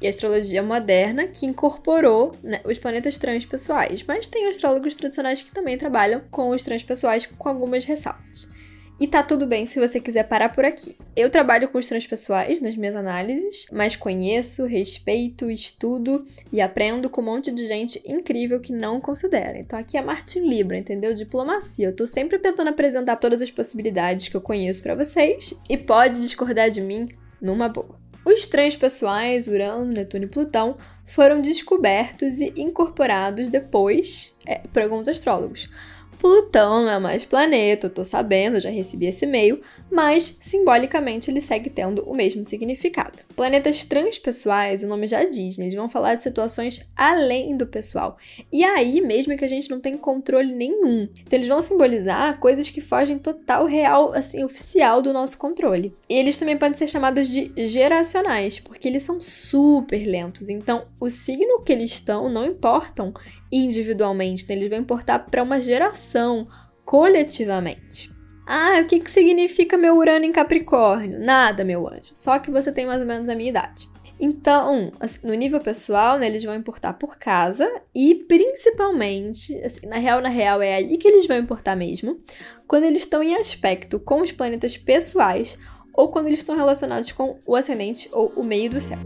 E 0.02 0.08
a 0.08 0.10
astrologia 0.10 0.64
moderna 0.64 1.28
que 1.28 1.46
incorporou 1.46 2.32
né, 2.42 2.62
os 2.66 2.80
planetas 2.80 3.20
transpessoais. 3.20 4.02
Mas 4.02 4.26
tem 4.26 4.48
astrólogos 4.48 4.96
tradicionais 4.96 5.44
que 5.44 5.52
também 5.52 5.78
trabalham 5.78 6.24
com 6.32 6.50
os 6.50 6.64
transpessoais 6.64 7.28
com 7.28 7.48
algumas 7.48 7.86
ressalvas. 7.86 8.57
E 9.00 9.08
tá 9.08 9.22
tudo 9.22 9.46
bem 9.46 9.68
se 9.68 9.80
você 9.80 10.00
quiser 10.00 10.24
parar 10.24 10.50
por 10.50 10.66
aqui. 10.66 10.96
Eu 11.16 11.30
trabalho 11.30 11.70
com 11.70 11.78
os 11.78 11.88
transpessoais 11.88 12.60
nas 12.60 12.76
minhas 12.76 12.96
análises, 12.96 13.68
mas 13.72 13.96
conheço, 13.96 14.66
respeito, 14.66 15.52
estudo 15.52 16.24
e 16.52 16.60
aprendo 16.60 17.08
com 17.08 17.22
um 17.22 17.26
monte 17.26 17.52
de 17.52 17.68
gente 17.68 18.02
incrível 18.06 18.60
que 18.60 18.74
não 18.74 19.00
considera. 19.00 19.60
Então 19.60 19.78
aqui 19.78 19.98
é 19.98 20.02
Martin 20.02 20.48
Libra, 20.48 20.78
entendeu? 20.78 21.14
Diplomacia. 21.14 21.90
Eu 21.90 21.96
tô 21.96 22.08
sempre 22.08 22.40
tentando 22.40 22.70
apresentar 22.70 23.18
todas 23.18 23.40
as 23.40 23.52
possibilidades 23.52 24.30
que 24.30 24.36
eu 24.36 24.42
conheço 24.42 24.82
para 24.82 24.96
vocês 24.96 25.54
e 25.70 25.78
pode 25.78 26.20
discordar 26.20 26.72
de 26.72 26.82
mim 26.82 27.08
numa 27.40 27.70
boa. 27.70 28.00
Os 28.26 28.48
transpessoais, 28.48 29.48
Urano, 29.48 29.86
Netuno 29.86 30.26
e 30.26 30.28
Plutão, 30.28 30.76
foram 31.06 31.40
descobertos 31.40 32.42
e 32.42 32.52
incorporados 32.58 33.50
depois 33.50 34.36
é, 34.46 34.60
por 34.74 34.82
alguns 34.82 35.08
astrólogos. 35.08 35.70
Plutão 36.20 36.84
não 36.84 36.90
é 36.90 37.00
mais 37.00 37.26
planeta, 37.26 37.88
eu 37.88 37.92
tô 37.92 38.04
sabendo, 38.04 38.60
já 38.60 38.70
recebi 38.70 39.06
esse 39.06 39.26
e-mail, 39.26 39.62
mas 39.92 40.38
simbolicamente 40.40 41.30
ele 41.30 41.42
segue 41.42 41.70
tendo 41.70 42.04
o 42.04 42.16
mesmo 42.16 42.44
significado. 42.44 43.24
Planetas 43.36 43.86
transpessoais, 43.86 44.84
o 44.84 44.88
nome 44.88 45.08
já 45.08 45.24
diz, 45.24 45.58
né? 45.58 45.66
eles 45.66 45.76
vão 45.76 45.90
falar 45.90 46.16
de 46.16 46.24
situações 46.24 46.90
além 46.96 47.56
do 47.56 47.66
pessoal. 47.66 48.18
E 48.52 48.64
aí 48.64 49.02
mesmo 49.02 49.38
que 49.38 49.46
a 49.46 49.50
gente 49.50 49.70
não 49.70 49.80
tem 49.80 49.98
controle 49.98 50.54
nenhum. 50.54 51.08
Então 51.22 51.38
eles 51.38 51.48
vão 51.48 51.62
simbolizar 51.62 52.40
coisas 52.40 52.70
que 52.70 52.82
fogem 52.82 53.18
total, 53.18 53.66
real, 53.66 54.14
assim, 54.14 54.44
oficial 54.44 55.02
do 55.02 55.14
nosso 55.14 55.38
controle. 55.38 55.94
E 56.10 56.16
eles 56.16 56.38
também 56.38 56.58
podem 56.58 56.78
ser 56.78 56.88
chamados 56.88 57.30
de 57.30 57.52
geracionais, 57.68 58.60
porque 58.60 58.88
eles 58.88 59.04
são 59.04 59.22
super 59.22 60.06
lentos. 60.06 60.50
Então 60.50 60.86
o 61.00 61.10
signo 61.10 61.62
que 61.64 61.72
eles 61.72 61.92
estão 61.92 62.30
não 62.30 62.46
importam 62.46 63.14
individualmente, 63.52 64.46
né? 64.48 64.56
eles 64.56 64.70
vão 64.70 64.80
importar 64.80 65.20
para 65.20 65.44
uma 65.44 65.60
geração 65.60 66.48
coletivamente. 66.86 68.17
Ah, 68.50 68.80
o 68.82 68.86
que, 68.86 69.02
que 69.02 69.12
significa 69.12 69.78
meu 69.78 69.98
Urano 69.98 70.24
em 70.24 70.32
Capricórnio? 70.32 71.20
Nada, 71.20 71.66
meu 71.66 71.86
anjo. 71.86 72.12
Só 72.14 72.40
que 72.40 72.50
você 72.50 72.72
tem 72.72 72.86
mais 72.86 73.02
ou 73.02 73.06
menos 73.06 73.28
a 73.28 73.36
minha 73.36 73.50
idade. 73.50 73.90
Então, 74.18 74.90
assim, 75.02 75.28
no 75.28 75.34
nível 75.34 75.60
pessoal, 75.60 76.18
né, 76.18 76.28
eles 76.28 76.46
vão 76.46 76.56
importar 76.56 76.94
por 76.94 77.18
casa 77.18 77.70
e 77.94 78.16
principalmente, 78.16 79.54
assim, 79.62 79.86
na 79.86 79.98
real, 79.98 80.22
na 80.22 80.30
real, 80.30 80.62
é 80.62 80.76
aí 80.76 80.98
que 80.98 81.10
eles 81.10 81.28
vão 81.28 81.38
importar 81.38 81.76
mesmo, 81.76 82.20
quando 82.66 82.86
eles 82.86 83.02
estão 83.02 83.22
em 83.22 83.36
aspecto 83.36 84.00
com 84.00 84.22
os 84.22 84.32
planetas 84.32 84.78
pessoais 84.78 85.60
ou 85.94 86.08
quando 86.08 86.28
eles 86.28 86.40
estão 86.40 86.56
relacionados 86.56 87.12
com 87.12 87.38
o 87.46 87.54
ascendente 87.54 88.10
ou 88.14 88.32
o 88.36 88.44
meio 88.44 88.72
do 88.72 88.80
céu. 88.80 89.00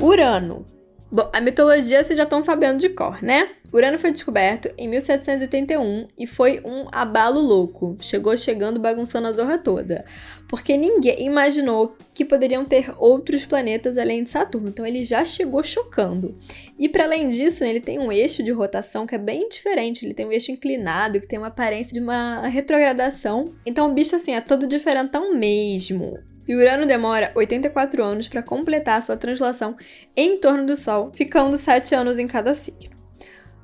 Urano 0.00 0.76
Bom, 1.10 1.30
a 1.32 1.40
mitologia 1.40 2.02
vocês 2.02 2.16
já 2.16 2.24
estão 2.24 2.42
sabendo 2.42 2.80
de 2.80 2.88
cor, 2.88 3.22
né? 3.22 3.50
Urano 3.72 3.98
foi 3.98 4.12
descoberto 4.12 4.72
em 4.78 4.88
1781 4.88 6.08
e 6.16 6.26
foi 6.26 6.60
um 6.64 6.86
abalo 6.92 7.40
louco. 7.40 7.96
Chegou 8.00 8.36
chegando 8.36 8.80
bagunçando 8.80 9.26
a 9.26 9.32
zorra 9.32 9.58
toda. 9.58 10.04
Porque 10.48 10.76
ninguém 10.76 11.26
imaginou 11.26 11.96
que 12.14 12.24
poderiam 12.24 12.64
ter 12.64 12.94
outros 12.98 13.44
planetas 13.44 13.98
além 13.98 14.22
de 14.22 14.30
Saturno. 14.30 14.68
Então 14.68 14.86
ele 14.86 15.02
já 15.02 15.24
chegou 15.24 15.62
chocando. 15.62 16.36
E 16.78 16.88
para 16.88 17.04
além 17.04 17.28
disso, 17.28 17.64
né, 17.64 17.70
ele 17.70 17.80
tem 17.80 17.98
um 17.98 18.12
eixo 18.12 18.42
de 18.42 18.52
rotação 18.52 19.06
que 19.06 19.14
é 19.14 19.18
bem 19.18 19.48
diferente. 19.48 20.04
Ele 20.04 20.14
tem 20.14 20.26
um 20.26 20.32
eixo 20.32 20.52
inclinado 20.52 21.20
que 21.20 21.26
tem 21.26 21.38
uma 21.38 21.48
aparência 21.48 21.92
de 21.92 22.00
uma 22.00 22.46
retrogradação. 22.46 23.52
Então 23.64 23.90
o 23.90 23.94
bicho 23.94 24.14
assim 24.14 24.34
é 24.34 24.40
todo 24.40 24.66
diferentão 24.66 25.34
mesmo. 25.34 26.18
E 26.48 26.54
Urano 26.54 26.86
demora 26.86 27.32
84 27.34 28.02
anos 28.04 28.28
para 28.28 28.42
completar 28.42 29.02
sua 29.02 29.16
translação 29.16 29.76
em 30.16 30.38
torno 30.38 30.64
do 30.64 30.76
Sol, 30.76 31.10
ficando 31.12 31.56
7 31.56 31.92
anos 31.94 32.20
em 32.20 32.26
cada 32.28 32.54
signo. 32.54 32.95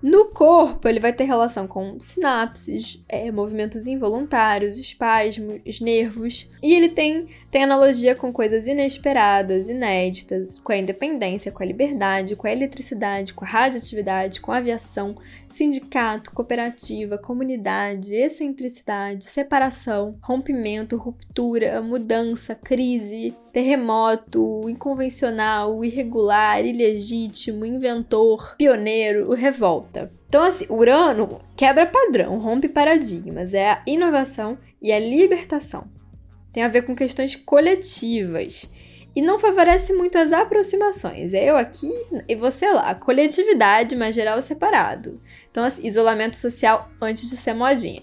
No 0.02 0.24
corpo, 0.24 0.88
ele 0.88 0.98
vai 0.98 1.12
ter 1.12 1.22
relação 1.22 1.68
com 1.68 2.00
sinapses, 2.00 3.04
é, 3.08 3.30
movimentos 3.30 3.86
involuntários, 3.86 4.76
espasmos, 4.76 5.80
nervos. 5.80 6.50
E 6.60 6.74
ele 6.74 6.88
tem, 6.88 7.28
tem 7.52 7.62
analogia 7.62 8.16
com 8.16 8.32
coisas 8.32 8.66
inesperadas, 8.66 9.68
inéditas, 9.68 10.58
com 10.58 10.72
a 10.72 10.76
independência, 10.76 11.52
com 11.52 11.62
a 11.62 11.66
liberdade, 11.66 12.34
com 12.34 12.48
a 12.48 12.52
eletricidade, 12.52 13.32
com 13.32 13.44
a 13.44 13.48
radioatividade, 13.48 14.40
com 14.40 14.50
a 14.50 14.56
aviação, 14.56 15.16
sindicato, 15.48 16.32
cooperativa, 16.32 17.16
comunidade, 17.16 18.12
excentricidade, 18.12 19.24
separação, 19.24 20.18
rompimento, 20.20 20.96
ruptura, 20.96 21.80
mudança, 21.80 22.56
crise, 22.56 23.32
terremoto, 23.52 24.68
inconvencional, 24.68 25.84
irregular, 25.84 26.64
ilegítimo, 26.64 27.66
inventor, 27.66 28.56
pioneiro, 28.56 29.32
revolta. 29.34 30.10
Então, 30.28 30.42
assim, 30.42 30.66
Urano 30.70 31.40
quebra 31.54 31.84
padrão, 31.84 32.38
rompe 32.38 32.68
paradigmas, 32.68 33.52
é 33.52 33.70
a 33.70 33.82
inovação 33.86 34.56
e 34.80 34.90
a 34.90 34.98
libertação. 34.98 35.84
Tem 36.52 36.62
a 36.62 36.68
ver 36.68 36.82
com 36.82 36.96
questões 36.96 37.36
coletivas 37.36 38.70
e 39.14 39.20
não 39.20 39.38
favorece 39.38 39.92
muito 39.92 40.16
as 40.16 40.32
aproximações. 40.32 41.34
É 41.34 41.50
eu 41.50 41.56
aqui 41.56 41.92
e 42.26 42.34
você 42.34 42.70
lá. 42.70 42.94
Coletividade, 42.94 43.94
mas 43.94 44.14
geral 44.14 44.40
separado. 44.40 45.20
Então, 45.50 45.64
assim, 45.64 45.86
isolamento 45.86 46.36
social 46.36 46.90
antes 47.00 47.28
de 47.28 47.36
ser 47.36 47.52
modinha. 47.52 48.02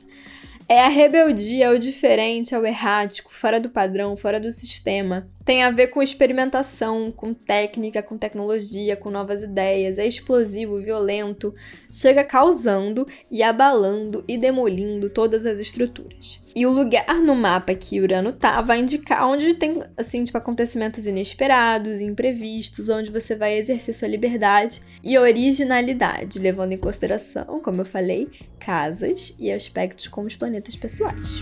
É 0.67 0.81
a 0.81 0.87
rebeldia 0.87 1.69
ao 1.69 1.79
diferente, 1.79 2.53
ao 2.53 2.63
errático, 2.63 3.33
fora 3.33 3.59
do 3.59 3.71
padrão, 3.71 4.15
fora 4.15 4.39
do 4.39 4.51
sistema. 4.51 5.27
Tem 5.49 5.63
a 5.63 5.71
ver 5.71 5.87
com 5.87 5.99
experimentação, 5.99 7.09
com 7.09 7.33
técnica, 7.33 8.03
com 8.03 8.19
tecnologia, 8.19 8.95
com 8.95 9.09
novas 9.09 9.41
ideias. 9.41 9.97
É 9.97 10.05
explosivo, 10.05 10.79
violento, 10.79 11.55
chega 11.91 12.23
causando 12.23 13.03
e 13.31 13.41
abalando 13.41 14.23
e 14.27 14.37
demolindo 14.37 15.09
todas 15.09 15.47
as 15.47 15.59
estruturas. 15.59 16.39
E 16.55 16.67
o 16.67 16.69
lugar 16.69 17.15
no 17.23 17.33
mapa 17.33 17.73
que 17.73 17.99
Urano 17.99 18.31
tá 18.31 18.61
vai 18.61 18.81
indicar 18.81 19.27
onde 19.27 19.55
tem, 19.55 19.81
assim, 19.97 20.23
tipo, 20.23 20.37
acontecimentos 20.37 21.07
inesperados, 21.07 21.99
imprevistos, 21.99 22.87
onde 22.87 23.09
você 23.09 23.35
vai 23.35 23.57
exercer 23.57 23.95
sua 23.95 24.07
liberdade 24.07 24.83
e 25.03 25.17
originalidade, 25.17 26.37
levando 26.37 26.73
em 26.73 26.77
consideração, 26.77 27.59
como 27.59 27.81
eu 27.81 27.85
falei, 27.85 28.29
casas 28.59 29.33
e 29.39 29.51
aspectos 29.51 30.07
como 30.07 30.27
os 30.27 30.35
planetas 30.35 30.75
pessoais. 30.75 31.41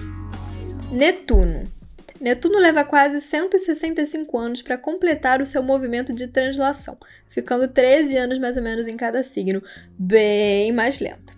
Netuno 0.94 1.76
Netuno 2.20 2.60
leva 2.60 2.84
quase 2.84 3.22
165 3.22 4.38
anos 4.38 4.62
para 4.62 4.78
completar 4.78 5.42
o 5.42 5.46
seu 5.46 5.62
movimento 5.62 6.14
de 6.14 6.28
translação, 6.28 6.98
ficando 7.30 7.68
13 7.68 8.18
anos 8.18 8.40
mais 8.40 8.58
ou 8.58 8.64
menos 8.64 8.88
em 8.88 8.98
cada 8.98 9.22
signo, 9.22 9.62
bem 9.98 10.72
mais 10.72 11.00
lento. 11.00 11.38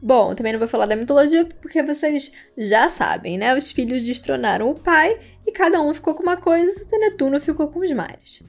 Bom, 0.00 0.34
também 0.34 0.52
não 0.52 0.58
vou 0.58 0.68
falar 0.68 0.86
da 0.86 0.94
mitologia 0.94 1.46
porque 1.62 1.82
vocês 1.82 2.30
já 2.58 2.90
sabem, 2.90 3.38
né? 3.38 3.56
Os 3.56 3.72
filhos 3.72 4.04
destronaram 4.04 4.68
o 4.68 4.74
pai 4.74 5.18
e 5.46 5.50
cada 5.50 5.80
um 5.80 5.94
ficou 5.94 6.14
com 6.14 6.22
uma 6.22 6.36
coisa 6.36 6.86
e 6.92 6.98
Netuno 6.98 7.40
ficou 7.40 7.68
com 7.68 7.80
os 7.80 7.90
mares. 7.90 8.42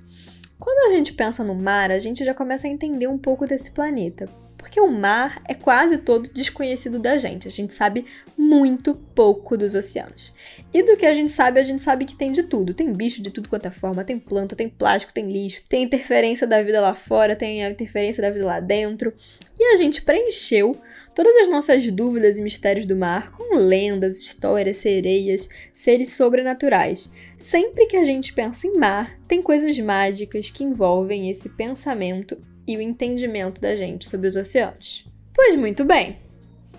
Quando 0.59 0.91
a 0.91 0.95
gente 0.95 1.13
pensa 1.13 1.43
no 1.43 1.55
mar, 1.55 1.91
a 1.91 1.99
gente 1.99 2.25
já 2.25 2.33
começa 2.33 2.67
a 2.67 2.69
entender 2.69 3.07
um 3.07 3.17
pouco 3.17 3.47
desse 3.47 3.71
planeta, 3.71 4.25
porque 4.65 4.81
o 4.81 4.91
mar 4.91 5.39
é 5.47 5.53
quase 5.53 5.99
todo 5.99 6.27
desconhecido 6.33 6.97
da 6.97 7.17
gente. 7.17 7.47
A 7.47 7.51
gente 7.51 7.71
sabe 7.71 8.03
muito 8.35 8.95
pouco 9.13 9.55
dos 9.55 9.75
oceanos. 9.75 10.33
E 10.73 10.81
do 10.81 10.97
que 10.97 11.05
a 11.05 11.13
gente 11.13 11.31
sabe, 11.31 11.59
a 11.59 11.63
gente 11.63 11.83
sabe 11.83 12.03
que 12.03 12.15
tem 12.15 12.31
de 12.31 12.41
tudo. 12.41 12.73
Tem 12.73 12.91
bicho 12.91 13.21
de 13.21 13.29
tudo 13.29 13.47
quanto 13.47 13.67
é 13.67 13.71
forma, 13.71 14.03
tem 14.03 14.17
planta, 14.17 14.55
tem 14.55 14.67
plástico, 14.67 15.13
tem 15.13 15.31
lixo, 15.31 15.61
tem 15.69 15.83
interferência 15.83 16.47
da 16.47 16.63
vida 16.63 16.81
lá 16.81 16.95
fora, 16.95 17.35
tem 17.35 17.63
a 17.63 17.69
interferência 17.69 18.23
da 18.23 18.31
vida 18.31 18.43
lá 18.43 18.59
dentro. 18.59 19.13
E 19.59 19.71
a 19.71 19.75
gente 19.75 20.01
preencheu 20.01 20.75
todas 21.13 21.37
as 21.37 21.47
nossas 21.47 21.87
dúvidas 21.91 22.39
e 22.39 22.41
mistérios 22.41 22.87
do 22.87 22.95
mar 22.95 23.33
com 23.33 23.57
lendas, 23.57 24.17
histórias, 24.17 24.77
sereias, 24.77 25.47
seres 25.75 26.13
sobrenaturais. 26.13 27.11
Sempre 27.37 27.85
que 27.85 27.97
a 27.97 28.03
gente 28.03 28.33
pensa 28.33 28.65
em 28.65 28.79
mar, 28.79 29.15
tem 29.27 29.43
coisas 29.43 29.77
mágicas 29.77 30.49
que 30.49 30.63
envolvem 30.63 31.29
esse 31.29 31.49
pensamento 31.49 32.35
e 32.67 32.77
o 32.77 32.81
entendimento 32.81 33.59
da 33.61 33.75
gente 33.75 34.07
sobre 34.07 34.27
os 34.27 34.35
oceanos. 34.35 35.05
Pois 35.33 35.55
muito 35.55 35.83
bem. 35.83 36.17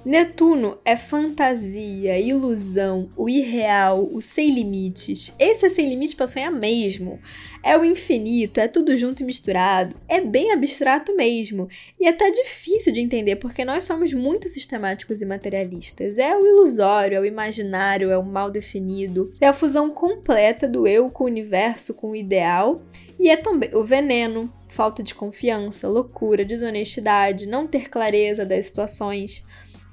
Netuno 0.07 0.79
é 0.85 0.97
fantasia, 0.97 2.17
ilusão, 2.17 3.09
o 3.17 3.29
irreal, 3.29 4.09
o 4.13 4.23
sem 4.23 4.55
limites. 4.55 5.35
Esse 5.37 5.67
é 5.67 5.69
sem 5.69 5.89
limites 5.89 6.15
para 6.15 6.29
sonhar 6.29 6.53
mesmo. 6.53 7.19
É 7.61 7.77
o 7.77 7.85
infinito, 7.85 8.61
é 8.61 8.69
tudo 8.69 8.95
junto 8.95 9.25
e 9.25 9.27
misturado. 9.27 9.97
É 10.07 10.21
bem 10.21 10.53
abstrato 10.53 11.17
mesmo. 11.17 11.69
E 11.99 12.07
até 12.07 12.31
difícil 12.31 12.93
de 12.93 13.01
entender 13.01 13.35
porque 13.35 13.65
nós 13.65 13.83
somos 13.83 14.15
muito 14.15 14.49
sistemáticos 14.49 15.23
e 15.23 15.27
materialistas. 15.27 16.19
É 16.19 16.37
o 16.37 16.47
ilusório, 16.47 17.17
é 17.17 17.21
o 17.21 17.27
imaginário, 17.27 18.13
é 18.13 18.17
o 18.17 18.25
mal 18.25 18.49
definido. 18.49 19.33
É 19.41 19.49
a 19.49 19.53
fusão 19.53 19.91
completa 19.91 20.69
do 20.69 20.87
eu 20.87 21.11
com 21.11 21.25
o 21.25 21.27
universo, 21.27 21.95
com 21.95 22.13
o 22.13 22.17
ideal. 22.17 22.81
E 23.19 23.31
é 23.31 23.37
também 23.37 23.71
o 23.75 23.85
veneno, 23.85 24.53
falta 24.69 25.03
de 25.03 25.15
confiança, 25.15 25.89
loucura, 25.89 26.45
desonestidade, 26.45 27.47
não 27.47 27.67
ter 27.67 27.89
clareza 27.89 28.45
das 28.45 28.67
situações, 28.67 29.45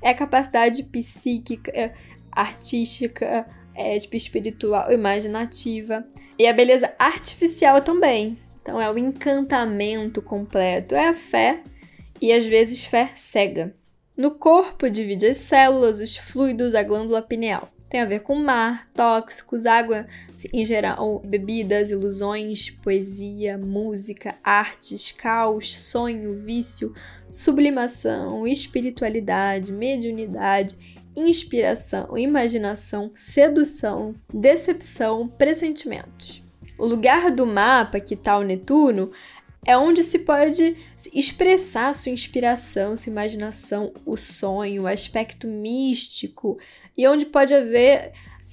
é 0.01 0.09
a 0.09 0.15
capacidade 0.15 0.83
psíquica, 0.83 1.93
artística, 2.31 3.45
é 3.73 3.97
tipo 3.97 4.15
espiritual, 4.15 4.91
imaginativa. 4.91 6.05
E 6.37 6.45
a 6.45 6.53
beleza 6.53 6.93
artificial 6.99 7.81
também. 7.81 8.37
Então 8.61 8.79
é 8.79 8.91
o 8.91 8.97
encantamento 8.97 10.21
completo, 10.21 10.95
é 10.95 11.09
a 11.09 11.13
fé 11.13 11.61
e 12.21 12.31
às 12.31 12.45
vezes 12.45 12.85
fé 12.85 13.11
cega. 13.15 13.75
No 14.15 14.37
corpo 14.37 14.89
divide 14.89 15.27
as 15.27 15.37
células, 15.37 15.99
os 15.99 16.15
fluidos, 16.15 16.75
a 16.75 16.83
glândula 16.83 17.21
pineal. 17.21 17.72
Tem 17.93 18.01
a 18.01 18.05
ver 18.05 18.21
com 18.21 18.33
mar, 18.33 18.87
tóxicos, 18.91 19.67
água 19.67 20.07
em 20.51 20.65
geral, 20.65 21.19
bebidas, 21.23 21.91
ilusões, 21.91 22.71
poesia, 22.71 23.55
música, 23.55 24.33
artes, 24.43 25.11
caos, 25.11 25.79
sonho, 25.79 26.35
vício, 26.35 26.91
sublimação, 27.31 28.47
espiritualidade, 28.47 29.71
mediunidade, 29.71 30.75
inspiração, 31.15 32.17
imaginação, 32.17 33.11
sedução, 33.13 34.15
decepção, 34.33 35.27
pressentimentos. 35.27 36.43
O 36.79 36.87
lugar 36.87 37.29
do 37.29 37.45
mapa 37.45 37.99
que 37.99 38.15
está 38.15 38.39
o 38.39 38.43
Netuno 38.43 39.11
é 39.65 39.77
onde 39.77 40.03
se 40.03 40.19
pode 40.19 40.75
expressar 41.13 41.93
sua 41.93 42.11
inspiração, 42.11 42.97
sua 42.97 43.11
imaginação, 43.11 43.93
o 44.05 44.17
sonho, 44.17 44.83
o 44.83 44.87
aspecto 44.87 45.47
místico, 45.47 46.57
e 46.97 47.07
onde 47.07 47.25
pode 47.25 47.53
haver 47.53 48.11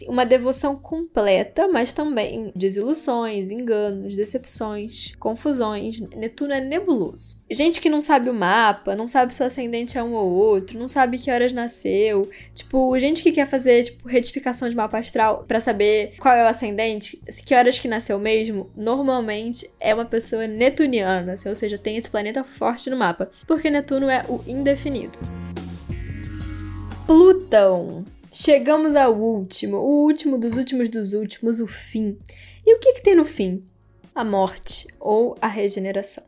uma 0.09 0.25
devoção 0.25 0.77
completa, 0.77 1.69
mas 1.69 1.93
também 1.93 2.53
desilusões, 2.55 3.51
enganos, 3.51 4.15
decepções, 4.15 5.15
confusões. 5.19 6.01
Netuno 6.01 6.53
é 6.53 6.61
nebuloso. 6.61 7.41
Gente 7.51 7.81
que 7.81 7.91
não 7.91 8.01
sabe 8.01 8.31
o 8.31 8.35
mapa, 8.35 8.95
não 8.95 9.09
sabe 9.09 9.35
se 9.35 9.43
o 9.43 9.47
ascendente 9.47 9.99
é 9.99 10.03
um 10.03 10.15
ou 10.15 10.31
outro, 10.31 10.79
não 10.79 10.87
sabe 10.87 11.19
que 11.19 11.31
horas 11.31 11.53
nasceu. 11.53 12.31
Tipo, 12.55 12.97
gente 12.99 13.23
que 13.23 13.33
quer 13.33 13.47
fazer, 13.47 13.85
tipo, 13.85 14.09
retificação 14.09 14.69
de 14.69 14.77
mapa 14.77 14.99
astral 14.99 15.45
para 15.47 15.61
saber 15.61 16.15
qual 16.19 16.35
é 16.35 16.45
o 16.45 16.49
ascendente, 16.49 17.21
que 17.45 17.55
horas 17.55 17.79
que 17.79 17.89
nasceu 17.89 18.19
mesmo, 18.19 18.71
normalmente 18.77 19.69
é 19.81 19.93
uma 19.93 20.05
pessoa 20.05 20.47
netuniana, 20.47 21.35
ou 21.47 21.55
seja, 21.55 21.79
tem 21.79 21.97
esse 21.97 22.11
planeta 22.11 22.45
forte 22.45 22.89
no 22.89 22.97
mapa, 22.97 23.31
porque 23.47 23.71
Netuno 23.71 24.09
é 24.09 24.23
o 24.29 24.41
indefinido. 24.47 25.19
Plutão 27.07 28.05
Chegamos 28.33 28.95
ao 28.95 29.13
último, 29.13 29.79
o 29.79 30.05
último 30.05 30.39
dos 30.39 30.57
últimos 30.57 30.89
dos 30.89 31.15
últimos, 31.15 31.59
o 31.59 31.67
fim. 31.67 32.17
E 32.65 32.77
o 32.77 32.79
que, 32.79 32.93
que 32.93 33.03
tem 33.03 33.17
no 33.17 33.25
fim? 33.25 33.65
A 34.15 34.23
morte 34.23 34.87
ou 35.01 35.35
a 35.41 35.49
regeneração. 35.49 36.23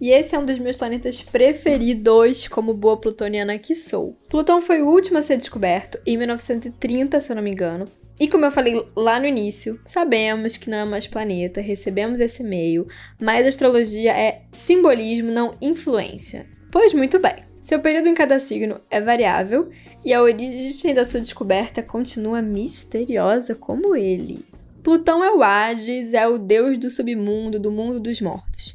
E 0.00 0.10
esse 0.10 0.34
é 0.34 0.38
um 0.40 0.44
dos 0.44 0.58
meus 0.58 0.74
planetas 0.74 1.22
preferidos, 1.22 2.48
como 2.48 2.74
boa 2.74 2.96
plutoniana 2.96 3.58
que 3.60 3.76
sou. 3.76 4.18
Plutão 4.28 4.60
foi 4.60 4.82
o 4.82 4.88
último 4.88 5.18
a 5.18 5.22
ser 5.22 5.36
descoberto 5.36 6.00
em 6.04 6.16
1930, 6.16 7.20
se 7.20 7.30
eu 7.30 7.36
não 7.36 7.42
me 7.44 7.52
engano. 7.52 7.84
E 8.18 8.26
como 8.26 8.44
eu 8.44 8.50
falei 8.50 8.84
lá 8.96 9.20
no 9.20 9.26
início, 9.26 9.78
sabemos 9.86 10.56
que 10.56 10.68
não 10.68 10.78
é 10.78 10.84
mais 10.84 11.06
planeta, 11.06 11.60
recebemos 11.60 12.18
esse 12.18 12.42
e-mail, 12.42 12.88
mas 13.20 13.46
astrologia 13.46 14.12
é 14.12 14.42
simbolismo, 14.50 15.30
não 15.30 15.56
influência. 15.62 16.44
Pois 16.72 16.92
muito 16.92 17.20
bem. 17.20 17.36
Seu 17.66 17.80
período 17.80 18.08
em 18.08 18.14
cada 18.14 18.38
signo 18.38 18.80
é 18.88 19.00
variável 19.00 19.70
e 20.04 20.14
a 20.14 20.22
origem 20.22 20.94
da 20.94 21.04
sua 21.04 21.18
descoberta 21.18 21.82
continua 21.82 22.40
misteriosa 22.40 23.56
como 23.56 23.96
ele. 23.96 24.46
Plutão 24.84 25.24
é 25.24 25.32
o 25.32 25.42
Hades, 25.42 26.14
é 26.14 26.28
o 26.28 26.38
deus 26.38 26.78
do 26.78 26.88
submundo, 26.88 27.58
do 27.58 27.72
mundo 27.72 27.98
dos 27.98 28.20
mortos. 28.20 28.72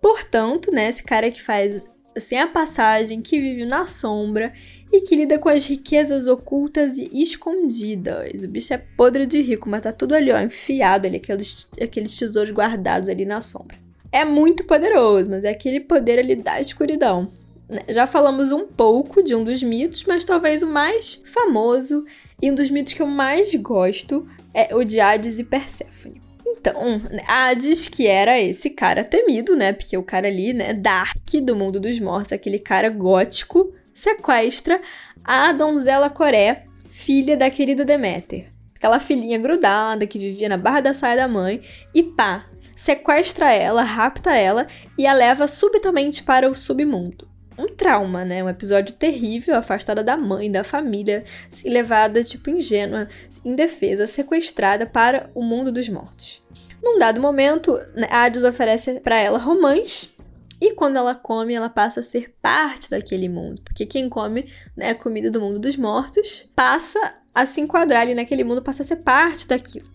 Portanto, 0.00 0.70
né, 0.70 0.88
esse 0.88 1.02
cara 1.02 1.32
que 1.32 1.42
faz 1.42 1.84
assim 2.16 2.36
a 2.36 2.46
passagem, 2.46 3.20
que 3.20 3.40
vive 3.40 3.64
na 3.64 3.86
sombra 3.86 4.52
e 4.92 5.00
que 5.00 5.16
lida 5.16 5.36
com 5.36 5.48
as 5.48 5.64
riquezas 5.64 6.28
ocultas 6.28 6.96
e 6.96 7.20
escondidas. 7.20 8.44
O 8.44 8.48
bicho 8.48 8.72
é 8.72 8.78
podre 8.78 9.26
de 9.26 9.42
rico, 9.42 9.68
mas 9.68 9.82
tá 9.82 9.90
tudo 9.90 10.14
ali, 10.14 10.30
ó, 10.30 10.38
enfiado 10.38 11.08
ali, 11.08 11.16
aqueles, 11.16 11.68
aqueles 11.82 12.16
tesouros 12.16 12.52
guardados 12.52 13.08
ali 13.08 13.24
na 13.24 13.40
sombra. 13.40 13.76
É 14.12 14.24
muito 14.24 14.62
poderoso, 14.62 15.28
mas 15.28 15.42
é 15.42 15.48
aquele 15.48 15.80
poder 15.80 16.20
ali 16.20 16.36
da 16.36 16.60
escuridão. 16.60 17.28
Né? 17.68 17.82
Já 17.88 18.06
falamos 18.06 18.50
um 18.50 18.66
pouco 18.66 19.22
de 19.22 19.34
um 19.34 19.44
dos 19.44 19.62
mitos, 19.62 20.04
mas 20.04 20.24
talvez 20.24 20.62
o 20.62 20.66
mais 20.66 21.22
famoso 21.26 22.04
e 22.40 22.50
um 22.50 22.54
dos 22.54 22.70
mitos 22.70 22.94
que 22.94 23.02
eu 23.02 23.06
mais 23.06 23.54
gosto 23.56 24.26
é 24.54 24.74
o 24.74 24.82
de 24.82 24.98
Hades 24.98 25.38
e 25.38 25.44
Perséfone. 25.44 26.20
Então, 26.46 27.00
Hades, 27.26 27.86
que 27.86 28.06
era 28.06 28.40
esse 28.40 28.70
cara 28.70 29.04
temido, 29.04 29.54
né? 29.54 29.72
Porque 29.72 29.96
o 29.96 30.02
cara 30.02 30.26
ali, 30.26 30.52
né, 30.52 30.72
dark 30.72 31.30
do 31.42 31.54
mundo 31.54 31.78
dos 31.78 32.00
mortos, 32.00 32.32
aquele 32.32 32.58
cara 32.58 32.88
gótico, 32.88 33.72
sequestra 33.94 34.80
a 35.22 35.52
donzela 35.52 36.08
Coré, 36.08 36.64
filha 36.88 37.36
da 37.36 37.50
querida 37.50 37.84
Deméter. 37.84 38.46
Aquela 38.74 38.98
filhinha 38.98 39.38
grudada 39.38 40.06
que 40.06 40.18
vivia 40.18 40.48
na 40.48 40.56
barra 40.56 40.80
da 40.80 40.94
saia 40.94 41.16
da 41.16 41.28
mãe, 41.28 41.60
e 41.94 42.02
pá, 42.02 42.46
sequestra 42.76 43.52
ela, 43.52 43.82
rapta 43.82 44.34
ela 44.34 44.66
e 44.96 45.06
a 45.06 45.12
leva 45.12 45.46
subitamente 45.46 46.22
para 46.22 46.48
o 46.48 46.54
submundo 46.54 47.28
um 47.58 47.68
trauma, 47.68 48.24
né? 48.24 48.42
Um 48.42 48.48
episódio 48.48 48.94
terrível, 48.94 49.56
afastada 49.56 50.02
da 50.02 50.16
mãe, 50.16 50.50
da 50.50 50.62
família, 50.62 51.24
assim, 51.50 51.68
levada, 51.68 52.22
tipo, 52.22 52.48
ingênua, 52.48 53.08
indefesa, 53.44 54.06
sequestrada 54.06 54.86
para 54.86 55.30
o 55.34 55.42
mundo 55.42 55.72
dos 55.72 55.88
mortos. 55.88 56.42
Num 56.82 56.98
dado 56.98 57.20
momento, 57.20 57.78
né, 57.94 58.06
Hades 58.10 58.44
oferece 58.44 59.00
para 59.00 59.16
ela 59.16 59.38
romãs 59.38 60.16
e 60.60 60.74
quando 60.74 60.96
ela 60.96 61.14
come, 61.14 61.54
ela 61.54 61.68
passa 61.68 62.00
a 62.00 62.02
ser 62.02 62.34
parte 62.40 62.90
daquele 62.90 63.28
mundo. 63.28 63.60
Porque 63.62 63.86
quem 63.86 64.08
come 64.08 64.50
né, 64.76 64.90
a 64.90 64.94
comida 64.94 65.30
do 65.30 65.40
mundo 65.40 65.58
dos 65.58 65.76
mortos 65.76 66.48
passa 66.54 67.14
a 67.34 67.46
se 67.46 67.60
enquadrar 67.60 68.02
ali 68.02 68.14
naquele 68.14 68.44
mundo, 68.44 68.62
passa 68.62 68.82
a 68.82 68.86
ser 68.86 68.96
parte 68.96 69.46
daquilo. 69.46 69.86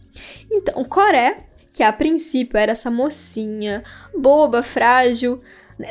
Então, 0.50 0.84
Coré, 0.86 1.46
que 1.74 1.84
a 1.84 1.92
princípio 1.92 2.58
era 2.58 2.72
essa 2.72 2.92
mocinha 2.92 3.84
boba, 4.16 4.62
frágil, 4.62 5.42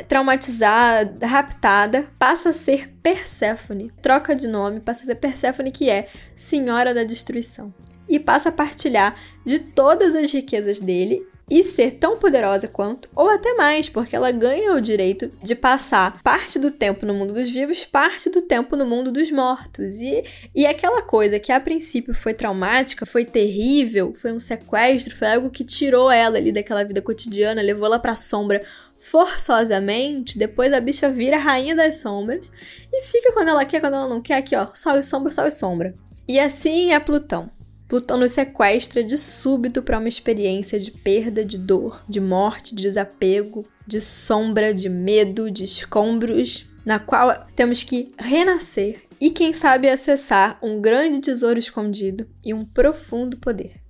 traumatizada, 0.07 1.25
raptada, 1.25 2.07
passa 2.17 2.49
a 2.49 2.53
ser 2.53 2.89
Perséfone. 3.01 3.91
Troca 4.01 4.35
de 4.35 4.47
nome, 4.47 4.79
passa 4.79 5.03
a 5.03 5.05
ser 5.05 5.15
Perséfone, 5.15 5.71
que 5.71 5.89
é 5.89 6.07
Senhora 6.35 6.93
da 6.93 7.03
Destruição. 7.03 7.73
E 8.07 8.19
passa 8.19 8.49
a 8.49 8.51
partilhar 8.51 9.15
de 9.45 9.59
todas 9.59 10.15
as 10.15 10.31
riquezas 10.31 10.79
dele 10.79 11.25
e 11.49 11.63
ser 11.63 11.91
tão 11.91 12.17
poderosa 12.17 12.67
quanto, 12.67 13.09
ou 13.15 13.29
até 13.29 13.53
mais, 13.53 13.89
porque 13.89 14.15
ela 14.15 14.31
ganha 14.31 14.73
o 14.73 14.81
direito 14.81 15.29
de 15.41 15.53
passar 15.53 16.21
parte 16.23 16.57
do 16.57 16.71
tempo 16.71 17.05
no 17.05 17.13
mundo 17.13 17.33
dos 17.33 17.49
vivos, 17.49 17.83
parte 17.83 18.29
do 18.29 18.41
tempo 18.41 18.75
no 18.75 18.85
mundo 18.85 19.11
dos 19.11 19.29
mortos. 19.29 19.99
E, 19.99 20.23
e 20.55 20.65
aquela 20.65 21.01
coisa 21.01 21.39
que 21.39 21.51
a 21.51 21.59
princípio 21.59 22.13
foi 22.13 22.33
traumática, 22.33 23.05
foi 23.05 23.25
terrível, 23.25 24.13
foi 24.17 24.31
um 24.31 24.39
sequestro, 24.39 25.15
foi 25.15 25.27
algo 25.27 25.49
que 25.49 25.63
tirou 25.63 26.09
ela 26.09 26.37
ali 26.37 26.51
daquela 26.51 26.83
vida 26.83 27.01
cotidiana, 27.01 27.61
levou 27.61 27.85
ela 27.85 27.99
para 27.99 28.13
a 28.13 28.17
sombra 28.17 28.61
forçosamente, 29.03 30.37
depois 30.37 30.71
a 30.71 30.79
bicha 30.79 31.09
vira 31.09 31.35
a 31.35 31.39
rainha 31.39 31.75
das 31.75 31.99
sombras 31.99 32.49
e 32.91 33.01
fica 33.03 33.33
quando 33.33 33.49
ela 33.49 33.65
quer, 33.65 33.81
quando 33.81 33.95
ela 33.95 34.07
não 34.07 34.21
quer, 34.21 34.35
aqui 34.35 34.55
ó, 34.55 34.67
sol 34.73 34.97
e 34.97 35.03
sombra, 35.03 35.29
sol 35.29 35.45
e 35.45 35.51
sombra. 35.51 35.93
E 36.25 36.39
assim 36.39 36.93
é 36.93 36.99
Plutão. 37.01 37.51
Plutão 37.87 38.17
nos 38.17 38.31
sequestra 38.31 39.03
de 39.03 39.17
súbito 39.17 39.83
para 39.83 39.99
uma 39.99 40.07
experiência 40.07 40.79
de 40.79 40.89
perda, 40.89 41.43
de 41.43 41.57
dor, 41.57 42.01
de 42.07 42.21
morte, 42.21 42.73
de 42.73 42.81
desapego, 42.83 43.67
de 43.85 43.99
sombra, 43.99 44.73
de 44.73 44.87
medo, 44.87 45.51
de 45.51 45.65
escombros, 45.65 46.65
na 46.85 46.97
qual 46.97 47.45
temos 47.57 47.83
que 47.83 48.13
renascer 48.17 49.01
e, 49.19 49.29
quem 49.29 49.51
sabe, 49.51 49.89
acessar 49.89 50.57
um 50.61 50.79
grande 50.79 51.19
tesouro 51.19 51.59
escondido 51.59 52.25
e 52.43 52.53
um 52.53 52.63
profundo 52.63 53.35
poder. 53.35 53.81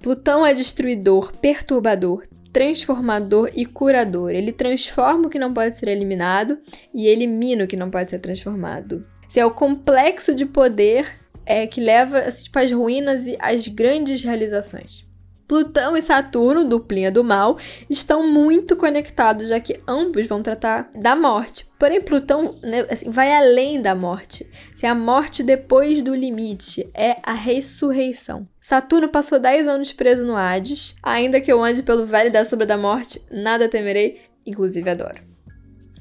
Plutão 0.00 0.46
é 0.46 0.54
destruidor, 0.54 1.32
perturbador, 1.38 2.22
transformador 2.52 3.50
e 3.54 3.64
curador. 3.64 4.30
Ele 4.30 4.52
transforma 4.52 5.26
o 5.26 5.30
que 5.30 5.38
não 5.38 5.52
pode 5.52 5.76
ser 5.76 5.88
eliminado 5.88 6.58
e 6.94 7.06
elimina 7.06 7.64
o 7.64 7.66
que 7.66 7.76
não 7.76 7.90
pode 7.90 8.10
ser 8.10 8.18
transformado. 8.18 9.06
Esse 9.28 9.40
é 9.40 9.46
o 9.46 9.50
complexo 9.50 10.34
de 10.34 10.44
poder 10.44 11.20
é, 11.46 11.66
que 11.66 11.80
leva 11.80 12.18
assim, 12.18 12.44
tipo, 12.44 12.58
às 12.58 12.70
ruínas 12.70 13.26
e 13.26 13.36
às 13.40 13.66
grandes 13.66 14.22
realizações. 14.22 15.04
Plutão 15.52 15.94
e 15.94 16.00
Saturno, 16.00 16.64
duplinha 16.64 17.12
do 17.12 17.22
mal, 17.22 17.58
estão 17.90 18.26
muito 18.26 18.74
conectados, 18.74 19.48
já 19.48 19.60
que 19.60 19.78
ambos 19.86 20.26
vão 20.26 20.42
tratar 20.42 20.88
da 20.94 21.14
morte. 21.14 21.66
Porém, 21.78 22.00
Plutão 22.00 22.56
né, 22.62 22.86
assim, 22.88 23.10
vai 23.10 23.30
além 23.30 23.78
da 23.78 23.94
morte. 23.94 24.50
Se 24.74 24.86
a 24.86 24.94
morte 24.94 25.42
depois 25.42 26.00
do 26.00 26.14
limite 26.14 26.90
é 26.94 27.16
a 27.22 27.34
ressurreição. 27.34 28.48
Saturno 28.62 29.10
passou 29.10 29.38
10 29.38 29.68
anos 29.68 29.92
preso 29.92 30.24
no 30.24 30.34
Hades. 30.34 30.96
Ainda 31.02 31.38
que 31.38 31.52
eu 31.52 31.62
ande 31.62 31.82
pelo 31.82 32.06
Vale 32.06 32.30
da 32.30 32.44
Sombra 32.44 32.64
da 32.64 32.78
Morte, 32.78 33.20
nada 33.30 33.68
temerei, 33.68 34.22
inclusive 34.46 34.88
adoro. 34.88 35.20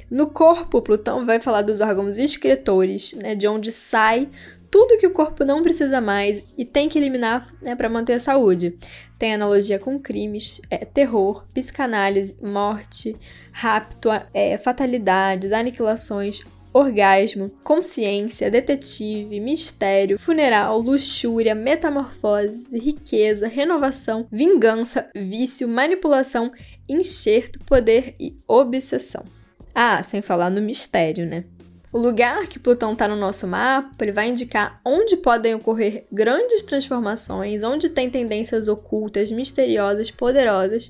No 0.10 0.28
corpo, 0.28 0.82
Plutão 0.82 1.26
vai 1.26 1.42
falar 1.42 1.62
dos 1.62 1.82
órgãos 1.82 2.20
excretores, 2.20 3.12
né, 3.16 3.36
de 3.36 3.50
onde 3.50 3.70
sai 3.70 4.30
tudo 4.72 4.98
que 4.98 5.06
o 5.06 5.12
corpo 5.12 5.44
não 5.44 5.62
precisa 5.62 6.00
mais 6.00 6.44
e 6.58 6.64
tem 6.64 6.88
que 6.88 6.98
eliminar 6.98 7.54
né, 7.62 7.76
para 7.76 7.90
manter 7.90 8.14
a 8.14 8.20
saúde. 8.20 8.76
Tem 9.20 9.36
analogia 9.36 9.78
com 9.78 10.00
crimes, 10.00 10.62
é, 10.70 10.78
terror, 10.86 11.46
psicanálise, 11.54 12.36
morte, 12.42 13.16
rapto, 13.52 14.10
é, 14.34 14.58
fatalidades, 14.58 15.52
aniquilações, 15.52 16.42
orgasmo, 16.74 17.50
consciência, 17.64 18.50
detetive, 18.50 19.42
mistério, 19.42 20.18
funeral, 20.18 20.80
luxúria, 20.80 21.54
metamorfose, 21.54 22.80
riqueza, 22.80 23.48
renovação, 23.48 24.26
vingança, 24.32 25.10
vício, 25.14 25.68
manipulação, 25.68 26.52
enxerto, 26.88 27.60
poder 27.66 28.16
e 28.18 28.38
obsessão. 28.48 29.26
Ah, 29.76 30.02
sem 30.04 30.22
falar 30.22 30.50
no 30.50 30.62
mistério, 30.62 31.26
né? 31.26 31.44
O 31.92 31.98
lugar 31.98 32.48
que 32.48 32.58
Plutão 32.58 32.94
está 32.94 33.06
no 33.06 33.18
nosso 33.18 33.46
mapa, 33.46 33.92
ele 34.02 34.14
vai 34.14 34.30
indicar 34.30 34.80
onde 34.86 35.18
podem 35.18 35.56
ocorrer 35.56 36.06
grandes 36.10 36.64
transformações, 36.64 37.66
onde 37.66 37.90
tem 37.90 38.10
tendências 38.10 38.70
ocultas, 38.70 39.30
misteriosas, 39.30 40.10
poderosas 40.10 40.90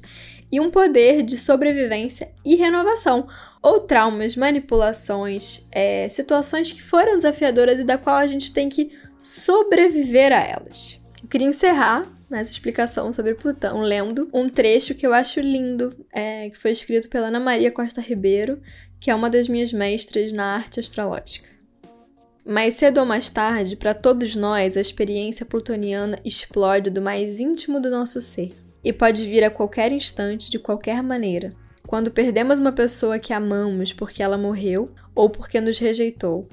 e 0.52 0.60
um 0.60 0.70
poder 0.70 1.24
de 1.24 1.40
sobrevivência 1.40 2.32
e 2.46 2.56
renovação, 2.56 3.28
ou 3.64 3.80
traumas, 3.80 4.36
manipulações, 4.36 5.66
é, 5.72 6.08
situações 6.10 6.72
que 6.72 6.84
foram 6.84 7.16
desafiadoras 7.16 7.80
e 7.80 7.84
da 7.84 7.98
qual 7.98 8.18
a 8.18 8.28
gente 8.28 8.54
tem 8.54 8.70
que 8.70 8.92
sobreviver 9.20 10.32
a 10.32 10.42
elas. 10.44 11.02
Eu 11.24 11.28
queria 11.28 11.48
encerrar 11.48 12.06
nessa 12.30 12.52
explicação 12.52 13.12
sobre 13.12 13.36
Plutão 13.36 13.82
lendo 13.82 14.30
um 14.34 14.48
trecho 14.48 14.96
que 14.96 15.06
eu 15.06 15.14
acho 15.14 15.40
lindo, 15.40 15.96
é, 16.14 16.50
que 16.50 16.58
foi 16.58 16.72
escrito 16.72 17.10
pela 17.10 17.28
Ana 17.28 17.40
Maria 17.40 17.72
Costa 17.72 18.02
Ribeiro, 18.02 18.62
que 19.02 19.10
é 19.10 19.16
uma 19.16 19.32
das 19.32 19.48
minhas 19.48 19.74
mestras 19.74 20.32
na 20.32 20.46
arte 20.46 20.80
astrológica. 20.80 21.50
Mais 22.46 22.76
cedo 22.76 23.00
ou 23.00 23.06
mais 23.06 23.32
tarde, 23.32 23.76
para 23.76 23.96
todos 23.96 24.36
nós, 24.36 24.78
a 24.78 24.82
experiência 24.82 25.44
plutoniana 25.44 26.20
explode 26.24 26.92
do 26.92 27.02
mais 27.02 27.40
íntimo 27.40 27.80
do 27.80 27.90
nosso 27.90 28.22
ser 28.22 28.54
e 28.84 28.94
pode 28.94 29.26
vir 29.26 29.44
a 29.44 29.50
qualquer 29.50 29.92
instante, 29.92 30.52
de 30.52 30.60
qualquer 30.60 31.02
maneira. 31.02 31.52
Quando 31.88 32.12
perdemos 32.12 32.60
uma 32.60 32.72
pessoa 32.72 33.18
que 33.18 33.34
amamos 33.34 33.92
porque 33.92 34.22
ela 34.22 34.38
morreu 34.38 34.92
ou 35.16 35.30
porque 35.30 35.60
nos 35.60 35.80
rejeitou. 35.80 36.48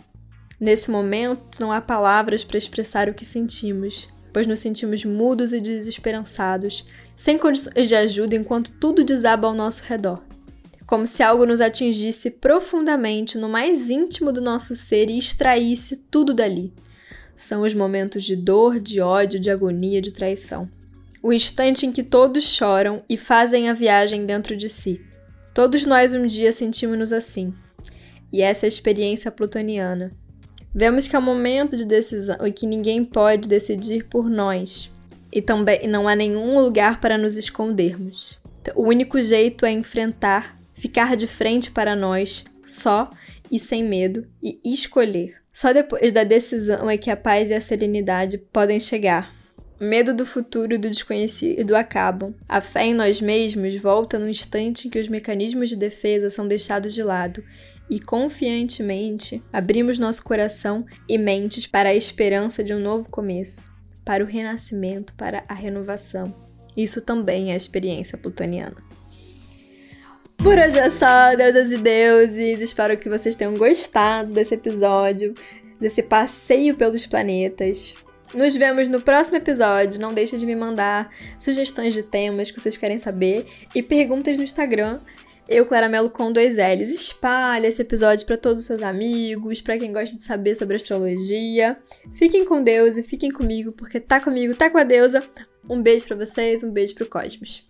Nesse 0.59 0.91
momento, 0.91 1.61
não 1.61 1.71
há 1.71 1.83
palavras 1.83 2.45
para 2.45 2.59
expressar 2.59 3.11
o 3.11 3.15
que 3.15 3.27
sentimos, 3.27 4.09
pois 4.33 4.47
nos 4.47 4.61
sentimos 4.61 5.05
mudos 5.05 5.53
e 5.53 5.61
desesperançados, 5.61 6.87
sem 7.15 7.37
condições 7.39 7.89
de 7.89 7.95
ajuda 7.95 8.37
enquanto 8.37 8.73
tudo 8.73 9.05
desaba 9.05 9.47
ao 9.47 9.55
nosso 9.55 9.85
redor. 9.85 10.28
Como 10.89 11.07
se 11.07 11.23
algo 11.23 11.45
nos 11.45 11.61
atingisse 11.61 12.31
profundamente 12.31 13.37
no 13.37 13.47
mais 13.47 13.91
íntimo 13.91 14.33
do 14.33 14.41
nosso 14.41 14.75
ser 14.75 15.11
e 15.11 15.19
extraísse 15.19 15.97
tudo 16.11 16.33
dali. 16.33 16.73
São 17.37 17.61
os 17.61 17.75
momentos 17.75 18.25
de 18.25 18.35
dor, 18.35 18.81
de 18.81 18.99
ódio, 18.99 19.39
de 19.39 19.51
agonia, 19.51 20.01
de 20.01 20.13
traição. 20.13 20.67
O 21.23 21.31
instante 21.31 21.85
em 21.85 21.93
que 21.93 22.03
todos 22.03 22.43
choram 22.43 23.03
e 23.07 23.19
fazem 23.19 23.69
a 23.69 23.75
viagem 23.75 24.25
dentro 24.25 24.57
de 24.57 24.71
si. 24.71 24.99
Todos 25.53 25.85
nós 25.85 26.15
um 26.15 26.27
dia 26.27 26.53
sentimos-nos 26.53 27.13
assim. 27.13 27.53
E 28.33 28.41
essa 28.41 28.65
é 28.65 28.67
a 28.67 28.69
experiência 28.69 29.31
plutoniana. 29.31 30.11
Vemos 30.75 31.07
que 31.07 31.15
é 31.15 31.19
um 31.19 31.23
momento 31.23 31.77
de 31.77 31.85
decisão 31.85 32.47
e 32.47 32.51
que 32.51 32.67
ninguém 32.67 33.05
pode 33.05 33.47
decidir 33.47 34.07
por 34.07 34.31
nós. 34.31 34.91
E 35.31 35.43
também 35.43 35.87
não 35.87 36.09
há 36.09 36.17
nenhum 36.17 36.59
lugar 36.59 36.99
para 36.99 37.19
nos 37.19 37.37
escondermos. 37.37 38.39
O 38.75 38.85
único 38.85 39.21
jeito 39.21 39.67
é 39.67 39.71
enfrentar, 39.71 40.58
ficar 40.79 41.17
de 41.17 41.27
frente 41.27 41.71
para 41.71 41.95
nós, 41.95 42.45
só 42.65 43.11
e 43.51 43.59
sem 43.59 43.85
medo, 43.85 44.27
e 44.43 44.61
escolher. 44.65 45.37
Só 45.53 45.73
depois 45.73 46.13
da 46.13 46.25
decisão 46.25 46.89
é 46.89 46.97
que 46.97 47.11
a 47.11 47.17
paz 47.17 47.51
e 47.51 47.55
a 47.55 47.61
serenidade 47.61 48.39
podem 48.39 48.79
chegar. 48.79 49.35
Medo 49.81 50.15
do 50.15 50.27
futuro 50.27 50.75
e 50.75 50.79
do 50.79 50.91
desconhecido 50.91 51.77
acabam. 51.77 52.35
A 52.49 52.61
fé 52.61 52.87
em 52.87 52.95
nós 52.95 53.21
mesmos 53.21 53.77
volta 53.77 54.19
no 54.19 54.29
instante 54.29 54.87
em 54.87 54.91
que 54.91 54.99
os 54.99 55.09
mecanismos 55.09 55.69
de 55.69 55.77
defesa 55.77 56.31
são 56.31 56.49
deixados 56.49 56.95
de 56.95 57.03
lado 57.03 57.45
e 57.89 58.01
confiantemente 58.01 59.43
abrimos 59.53 59.99
nosso 59.99 60.23
coração 60.23 60.85
e 61.09 61.17
mentes 61.17 61.67
para 61.67 61.91
a 61.91 61.95
esperança 61.95 62.63
de 62.63 62.75
um 62.75 62.81
novo 62.81 63.09
começo, 63.09 63.65
para 64.05 64.23
o 64.23 64.27
renascimento, 64.27 65.15
para 65.15 65.45
a 65.49 65.55
renovação. 65.55 66.35
Isso 66.77 67.01
também 67.05 67.51
é 67.51 67.55
a 67.55 67.57
experiência 67.57 68.19
plutoniana. 68.19 68.88
Por 70.43 70.57
hoje 70.57 70.79
é 70.79 70.89
só, 70.89 71.35
deusas 71.35 71.73
e 71.73 71.77
deuses. 71.77 72.61
Espero 72.61 72.97
que 72.97 73.09
vocês 73.09 73.35
tenham 73.35 73.55
gostado 73.55 74.33
desse 74.33 74.55
episódio, 74.55 75.35
desse 75.81 76.03
passeio 76.03 76.77
pelos 76.77 77.07
planetas. 77.07 77.95
Nos 78.33 78.55
vemos 78.55 78.89
no 78.89 79.01
próximo 79.01 79.37
episódio. 79.37 80.01
Não 80.01 80.15
deixe 80.15 80.39
de 80.39 80.47
me 80.47 80.55
mandar 80.55 81.11
sugestões 81.37 81.93
de 81.93 82.03
temas 82.03 82.51
que 82.51 82.61
vocês 82.61 82.77
querem 82.77 82.99
saber 82.99 83.47
e 83.75 83.83
perguntas 83.83 84.39
no 84.39 84.45
Instagram. 84.45 85.01
Eu, 85.49 85.67
Claramelo 85.67 86.11
com 86.11 86.31
dois 86.31 86.57
L's. 86.57 86.95
Espalhe 86.95 87.67
esse 87.67 87.83
episódio 87.83 88.27
para 88.27 88.37
todos 88.37 88.63
os 88.63 88.67
seus 88.67 88.83
amigos, 88.83 89.61
para 89.61 89.79
quem 89.79 89.93
gosta 89.93 90.15
de 90.15 90.23
saber 90.23 90.55
sobre 90.55 90.77
astrologia. 90.77 91.79
Fiquem 92.13 92.45
com 92.45 92.63
Deus 92.63 92.97
e 92.97 93.03
fiquem 93.03 93.31
comigo, 93.31 93.73
porque 93.73 93.99
tá 93.99 94.21
comigo, 94.21 94.55
tá 94.55 94.69
com 94.71 94.79
a 94.79 94.85
deusa. 94.85 95.23
Um 95.69 95.83
beijo 95.83 96.07
para 96.07 96.17
vocês, 96.17 96.63
um 96.63 96.71
beijo 96.71 96.95
pro 96.95 97.07
Cosmos. 97.07 97.67